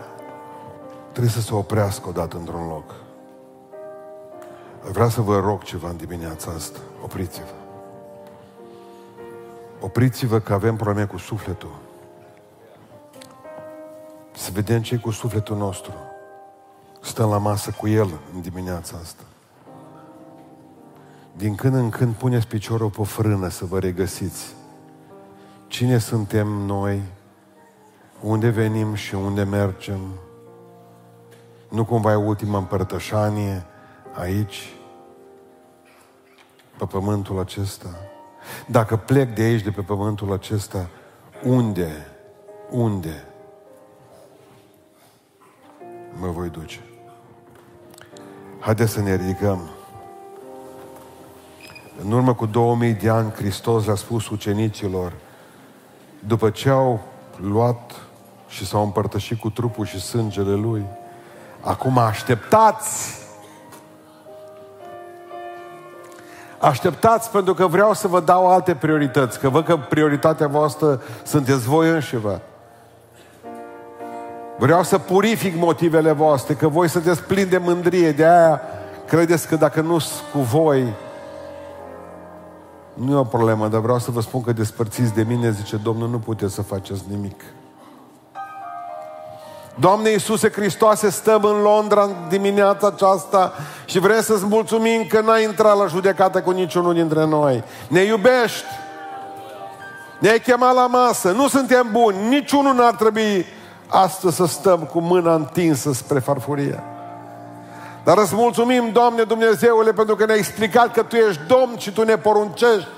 trebuie 1.11 1.33
să 1.33 1.41
se 1.41 1.55
oprească 1.55 2.09
odată 2.09 2.37
într-un 2.37 2.69
loc. 2.69 2.95
Vreau 4.93 5.09
să 5.09 5.21
vă 5.21 5.39
rog 5.39 5.63
ceva 5.63 5.89
în 5.89 5.97
dimineața 5.97 6.51
asta. 6.57 6.79
Opriți-vă. 7.03 7.70
Opriți-vă 9.81 10.39
că 10.39 10.53
avem 10.53 10.77
probleme 10.77 11.07
cu 11.07 11.17
sufletul. 11.17 11.79
Să 14.35 14.51
vedem 14.53 14.83
ce 14.83 14.97
cu 14.97 15.11
sufletul 15.11 15.57
nostru. 15.57 15.93
Stăm 17.01 17.31
la 17.31 17.39
masă 17.39 17.71
cu 17.71 17.89
el 17.89 18.11
în 18.35 18.41
dimineața 18.41 18.97
asta. 19.03 19.23
Din 21.37 21.55
când 21.55 21.75
în 21.75 21.91
când 21.91 22.15
puneți 22.15 22.47
piciorul 22.47 22.91
pe 22.91 23.05
frână 23.05 23.49
să 23.49 23.65
vă 23.65 23.79
regăsiți. 23.79 24.55
Cine 25.67 25.99
suntem 25.99 26.47
noi? 26.49 27.03
Unde 28.21 28.49
venim 28.49 28.95
și 28.95 29.15
unde 29.15 29.43
mergem? 29.43 30.01
Nu 31.69 31.85
cumva 31.85 32.13
e 32.13 32.15
ultima 32.15 32.59
împărtășanie 32.59 33.67
aici, 34.15 34.75
pe 36.79 36.85
pământul 36.85 37.39
acesta? 37.39 37.89
Dacă 38.67 38.97
plec 38.97 39.35
de 39.35 39.43
aici, 39.43 39.63
de 39.63 39.71
pe 39.71 39.81
pământul 39.81 40.33
acesta, 40.33 40.89
unde, 41.45 42.07
unde 42.71 43.25
mă 46.19 46.29
voi 46.29 46.49
duce? 46.49 46.81
Haideți 48.61 48.93
să 48.93 49.01
ne 49.01 49.17
ridicăm. 49.17 49.71
În 52.05 52.13
urmă 52.13 52.35
cu 52.35 52.47
2000 52.47 52.93
de 52.93 53.09
ani, 53.09 53.31
Hristos 53.31 53.87
a 53.87 53.95
spus 53.95 54.29
ucenicilor, 54.29 55.13
după 56.27 56.51
ce 56.51 56.69
au 56.69 57.01
luat 57.37 57.93
și 58.49 58.67
s-au 58.67 58.83
împărtășit 58.83 59.39
cu 59.41 59.51
trupul 59.51 59.87
și 59.87 60.01
sângele 60.01 60.55
Lui, 60.55 60.85
acum 61.61 61.99
așteptați 61.99 63.20
Așteptați 66.61 67.31
pentru 67.31 67.55
că 67.55 67.67
vreau 67.67 67.93
să 67.93 68.09
vă 68.09 68.21
dau 68.21 68.49
alte 68.49 68.75
priorități, 68.75 69.39
că 69.39 69.49
văd 69.49 69.65
că 69.65 69.77
prioritatea 69.77 70.47
voastră 70.47 71.03
sunteți 71.23 71.69
voi 71.69 71.89
înșivă. 71.89 72.41
Vreau 74.59 74.83
să 74.83 74.99
purific 74.99 75.57
motivele 75.57 76.13
voastre, 76.13 76.55
că 76.55 76.69
voi 76.69 76.89
sunteți 76.89 77.23
plini 77.23 77.51
de 77.51 77.59
mândrie, 77.59 78.13
de 78.13 78.25
aia 78.25 78.61
credeți 79.07 79.49
că 79.49 79.57
dacă 79.57 79.81
nu 79.81 79.99
sunt 79.99 80.23
cu 80.33 80.39
voi, 80.39 80.95
nu 82.95 83.13
e 83.13 83.15
o 83.15 83.25
problemă, 83.25 83.69
dar 83.69 83.81
vreau 83.81 83.99
să 83.99 84.11
vă 84.11 84.21
spun 84.21 84.43
că 84.43 84.53
despărțiți 84.53 85.15
de 85.15 85.23
mine, 85.23 85.51
zice 85.51 85.77
Domnul, 85.77 86.09
nu 86.09 86.19
puteți 86.19 86.55
să 86.55 86.63
faceți 86.63 87.03
nimic. 87.11 87.43
Doamne 89.81 90.11
Iisuse 90.11 90.51
Hristoase, 90.51 91.11
stăm 91.11 91.45
în 91.45 91.63
Londra 91.63 92.03
în 92.03 92.15
dimineața 92.29 92.87
aceasta 92.87 93.53
și 93.85 93.99
vrem 93.99 94.21
să-ți 94.21 94.47
mulțumim 94.47 95.07
că 95.07 95.21
n-ai 95.21 95.45
intrat 95.45 95.77
la 95.77 95.87
judecată 95.87 96.43
cu 96.43 96.51
niciunul 96.51 96.95
dintre 96.95 97.27
noi. 97.27 97.65
Ne 97.89 98.01
iubești. 98.01 98.65
Ne-ai 100.19 100.41
chemat 100.41 100.75
la 100.75 100.87
masă. 100.87 101.31
Nu 101.31 101.49
suntem 101.49 101.89
buni. 101.93 102.29
Niciunul 102.29 102.75
n-ar 102.75 102.95
trebui 102.95 103.47
astăzi 103.87 104.37
să 104.37 104.47
stăm 104.47 104.79
cu 104.79 105.01
mâna 105.01 105.35
întinsă 105.35 105.93
spre 105.93 106.19
farfurie. 106.19 106.83
Dar 108.05 108.19
îți 108.19 108.35
mulțumim, 108.35 108.91
Doamne 108.93 109.23
Dumnezeule, 109.23 109.93
pentru 109.93 110.17
că 110.17 110.25
ne-ai 110.25 110.39
explicat 110.39 110.93
că 110.93 111.03
Tu 111.03 111.17
ești 111.17 111.41
Domn 111.47 111.79
și 111.79 111.93
Tu 111.93 112.03
ne 112.03 112.17
poruncești. 112.17 112.89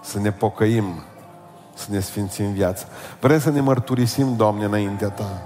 Să 0.00 0.18
ne 0.18 0.32
pocăim 0.32 1.02
să 1.74 1.86
ne 1.88 2.00
sfințim 2.00 2.52
viața. 2.52 2.84
Vrem 3.20 3.40
să 3.40 3.50
ne 3.50 3.60
mărturisim, 3.60 4.36
Doamne, 4.36 4.64
înaintea 4.64 5.08
Ta. 5.08 5.42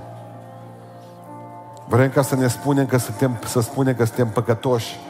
Vrem 1.88 2.10
ca 2.10 2.22
să 2.22 2.34
ne 2.34 2.48
spunem 2.48 2.86
că 2.86 2.98
suntem, 2.98 3.38
să 3.46 3.60
spunem 3.60 3.94
că 3.94 4.04
suntem 4.04 4.28
păcătoși. 4.28 5.00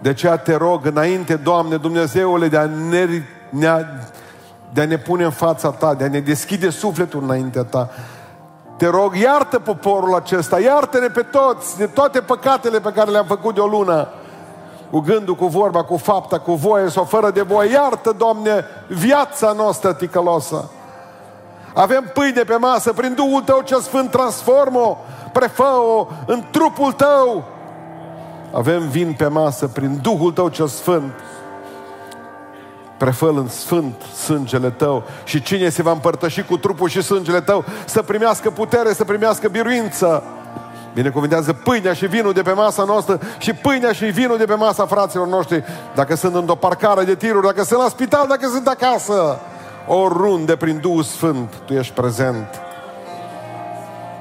De 0.00 0.08
aceea 0.08 0.36
te 0.36 0.56
rog 0.56 0.86
înainte, 0.86 1.36
Doamne, 1.36 1.76
Dumnezeule, 1.76 2.48
de 2.48 2.56
a 2.56 2.66
ne, 2.66 3.22
de 4.72 4.80
a 4.80 4.84
ne 4.84 4.98
pune 4.98 5.24
în 5.24 5.30
fața 5.30 5.70
Ta, 5.70 5.94
de 5.94 6.04
a 6.04 6.08
ne 6.08 6.20
deschide 6.20 6.70
sufletul 6.70 7.22
înaintea 7.22 7.64
Ta. 7.64 7.90
Te 8.76 8.86
rog, 8.86 9.16
iartă 9.16 9.58
poporul 9.58 10.14
acesta, 10.14 10.60
iartă-ne 10.60 11.06
pe 11.06 11.22
toți 11.22 11.76
de 11.76 11.86
toate 11.86 12.20
păcatele 12.20 12.80
pe 12.80 12.92
care 12.92 13.10
le-am 13.10 13.26
făcut 13.26 13.54
de 13.54 13.60
o 13.60 13.66
lună. 13.66 14.08
Cu 14.92 15.00
gândul, 15.00 15.34
cu 15.34 15.46
vorba, 15.46 15.84
cu 15.84 15.96
fapta, 15.96 16.38
cu 16.38 16.54
voie 16.54 16.88
sau 16.88 17.04
fără 17.04 17.30
de 17.30 17.42
voie. 17.42 17.70
Iartă, 17.70 18.14
Doamne, 18.18 18.64
viața 18.88 19.52
noastră 19.52 19.92
ticălosă. 19.92 20.70
Avem 21.74 22.10
pâine 22.14 22.42
pe 22.42 22.56
masă, 22.56 22.92
prin 22.92 23.14
Duhul 23.14 23.42
Tău 23.42 23.60
cel 23.60 23.80
Sfânt 23.80 24.10
transformă-o, 24.10 24.96
prefă-o 25.32 26.06
în 26.26 26.42
trupul 26.50 26.92
Tău. 26.92 27.44
Avem 28.54 28.88
vin 28.88 29.12
pe 29.12 29.26
masă, 29.26 29.66
prin 29.66 29.98
Duhul 30.02 30.32
Tău 30.32 30.48
cel 30.48 30.66
Sfânt 30.66 31.12
prefăl 32.96 33.38
în 33.38 33.48
sfânt 33.48 34.02
sângele 34.02 34.70
tău 34.70 35.04
și 35.24 35.42
cine 35.42 35.68
se 35.68 35.82
va 35.82 35.90
împărtăși 35.90 36.42
cu 36.42 36.56
trupul 36.56 36.88
și 36.88 37.02
sângele 37.02 37.40
tău 37.40 37.64
să 37.84 38.02
primească 38.02 38.50
putere, 38.50 38.92
să 38.92 39.04
primească 39.04 39.48
biruință. 39.48 40.22
Binecuvintează 40.94 41.52
pâinea 41.52 41.92
și 41.92 42.06
vinul 42.06 42.32
de 42.32 42.42
pe 42.42 42.52
masa 42.52 42.84
noastră 42.84 43.20
și 43.38 43.52
pâinea 43.52 43.92
și 43.92 44.04
vinul 44.04 44.36
de 44.36 44.44
pe 44.44 44.54
masa 44.54 44.86
fraților 44.86 45.26
noștri. 45.26 45.64
Dacă 45.94 46.14
sunt 46.14 46.34
într-o 46.34 46.54
parcare 46.54 47.04
de 47.04 47.14
tiruri, 47.14 47.46
dacă 47.46 47.62
sunt 47.64 47.80
la 47.80 47.88
spital, 47.88 48.26
dacă 48.28 48.48
sunt 48.48 48.66
acasă. 48.66 49.38
Oriunde 49.86 50.56
prin 50.56 50.78
Duhul 50.80 51.02
Sfânt 51.02 51.54
Tu 51.64 51.72
ești 51.72 51.92
prezent. 51.92 52.60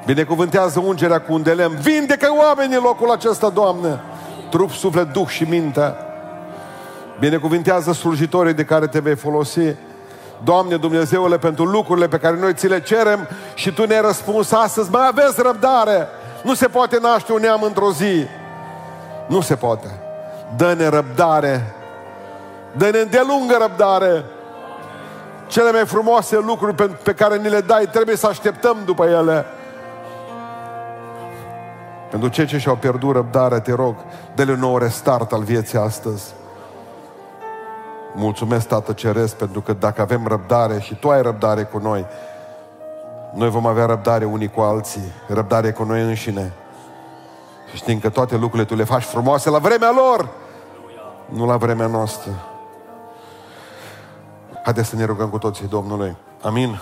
Binecuvântează 0.05 0.79
ungerea 0.85 1.21
cu 1.21 1.33
un 1.33 1.43
de 1.43 1.51
lemn. 1.51 1.77
Vindecă 1.81 2.27
oamenii 2.39 2.75
în 2.75 2.83
locul 2.83 3.11
acesta, 3.11 3.49
Doamne. 3.49 3.99
Trup, 4.49 4.71
suflet, 4.71 5.13
duh 5.13 5.27
și 5.27 5.43
minte. 5.43 5.95
Binecuvintează 7.19 7.91
slujitorii 7.91 8.53
de 8.53 8.63
care 8.63 8.87
te 8.87 8.99
vei 8.99 9.15
folosi. 9.15 9.75
Doamne 10.43 10.75
Dumnezeule, 10.77 11.37
pentru 11.37 11.65
lucrurile 11.65 12.07
pe 12.07 12.17
care 12.17 12.37
noi 12.39 12.53
ți 12.53 12.67
le 12.67 12.81
cerem 12.81 13.27
și 13.53 13.73
Tu 13.73 13.85
ne-ai 13.85 14.01
răspuns 14.01 14.51
astăzi, 14.51 14.91
mai 14.91 15.07
aveți 15.07 15.41
răbdare. 15.41 16.07
Nu 16.43 16.53
se 16.53 16.67
poate 16.67 16.97
naște 16.99 17.33
un 17.33 17.39
neam 17.39 17.61
într-o 17.61 17.91
zi. 17.91 18.25
Nu 19.27 19.41
se 19.41 19.55
poate. 19.55 19.87
Dă-ne 20.55 20.87
răbdare. 20.87 21.75
Dă-ne 22.77 22.99
îndelungă 22.99 23.57
răbdare. 23.59 24.23
Cele 25.47 25.71
mai 25.71 25.85
frumoase 25.85 26.37
lucruri 26.37 26.75
pe, 26.75 26.83
pe 27.03 27.13
care 27.13 27.37
ni 27.37 27.49
le 27.49 27.61
dai, 27.61 27.85
trebuie 27.91 28.15
să 28.15 28.27
așteptăm 28.27 28.77
după 28.85 29.05
ele. 29.05 29.45
Pentru 32.09 32.29
cei 32.29 32.45
ce 32.45 32.57
și-au 32.57 32.75
pierdut 32.75 33.13
răbdarea, 33.13 33.59
te 33.59 33.73
rog, 33.73 33.95
dă-le 34.35 34.51
un 34.51 34.59
nou 34.59 34.77
restart 34.77 35.31
al 35.31 35.43
vieții 35.43 35.77
astăzi. 35.77 36.33
Mulțumesc, 38.15 38.67
Tată 38.67 38.93
Ceresc, 38.93 39.35
pentru 39.35 39.61
că 39.61 39.73
dacă 39.73 40.01
avem 40.01 40.27
răbdare 40.27 40.79
și 40.79 40.95
Tu 40.95 41.09
ai 41.09 41.21
răbdare 41.21 41.63
cu 41.63 41.77
noi, 41.77 42.05
noi 43.33 43.49
vom 43.49 43.65
avea 43.65 43.85
răbdare 43.85 44.25
unii 44.25 44.49
cu 44.49 44.61
alții, 44.61 45.11
răbdare 45.27 45.71
cu 45.71 45.83
noi 45.83 46.01
înșine. 46.01 46.53
Și 47.69 47.75
știm 47.75 47.99
că 47.99 48.09
toate 48.09 48.35
lucrurile 48.35 48.65
Tu 48.65 48.75
le 48.75 48.83
faci 48.83 49.03
frumoase 49.03 49.49
la 49.49 49.57
vremea 49.57 49.91
lor, 49.95 50.29
nu 51.29 51.45
la 51.45 51.57
vremea 51.57 51.87
noastră. 51.87 52.31
Haideți 54.63 54.89
să 54.89 54.95
ne 54.95 55.05
rugăm 55.05 55.29
cu 55.29 55.37
toții 55.37 55.67
Domnului. 55.67 56.15
Amin. 56.41 56.81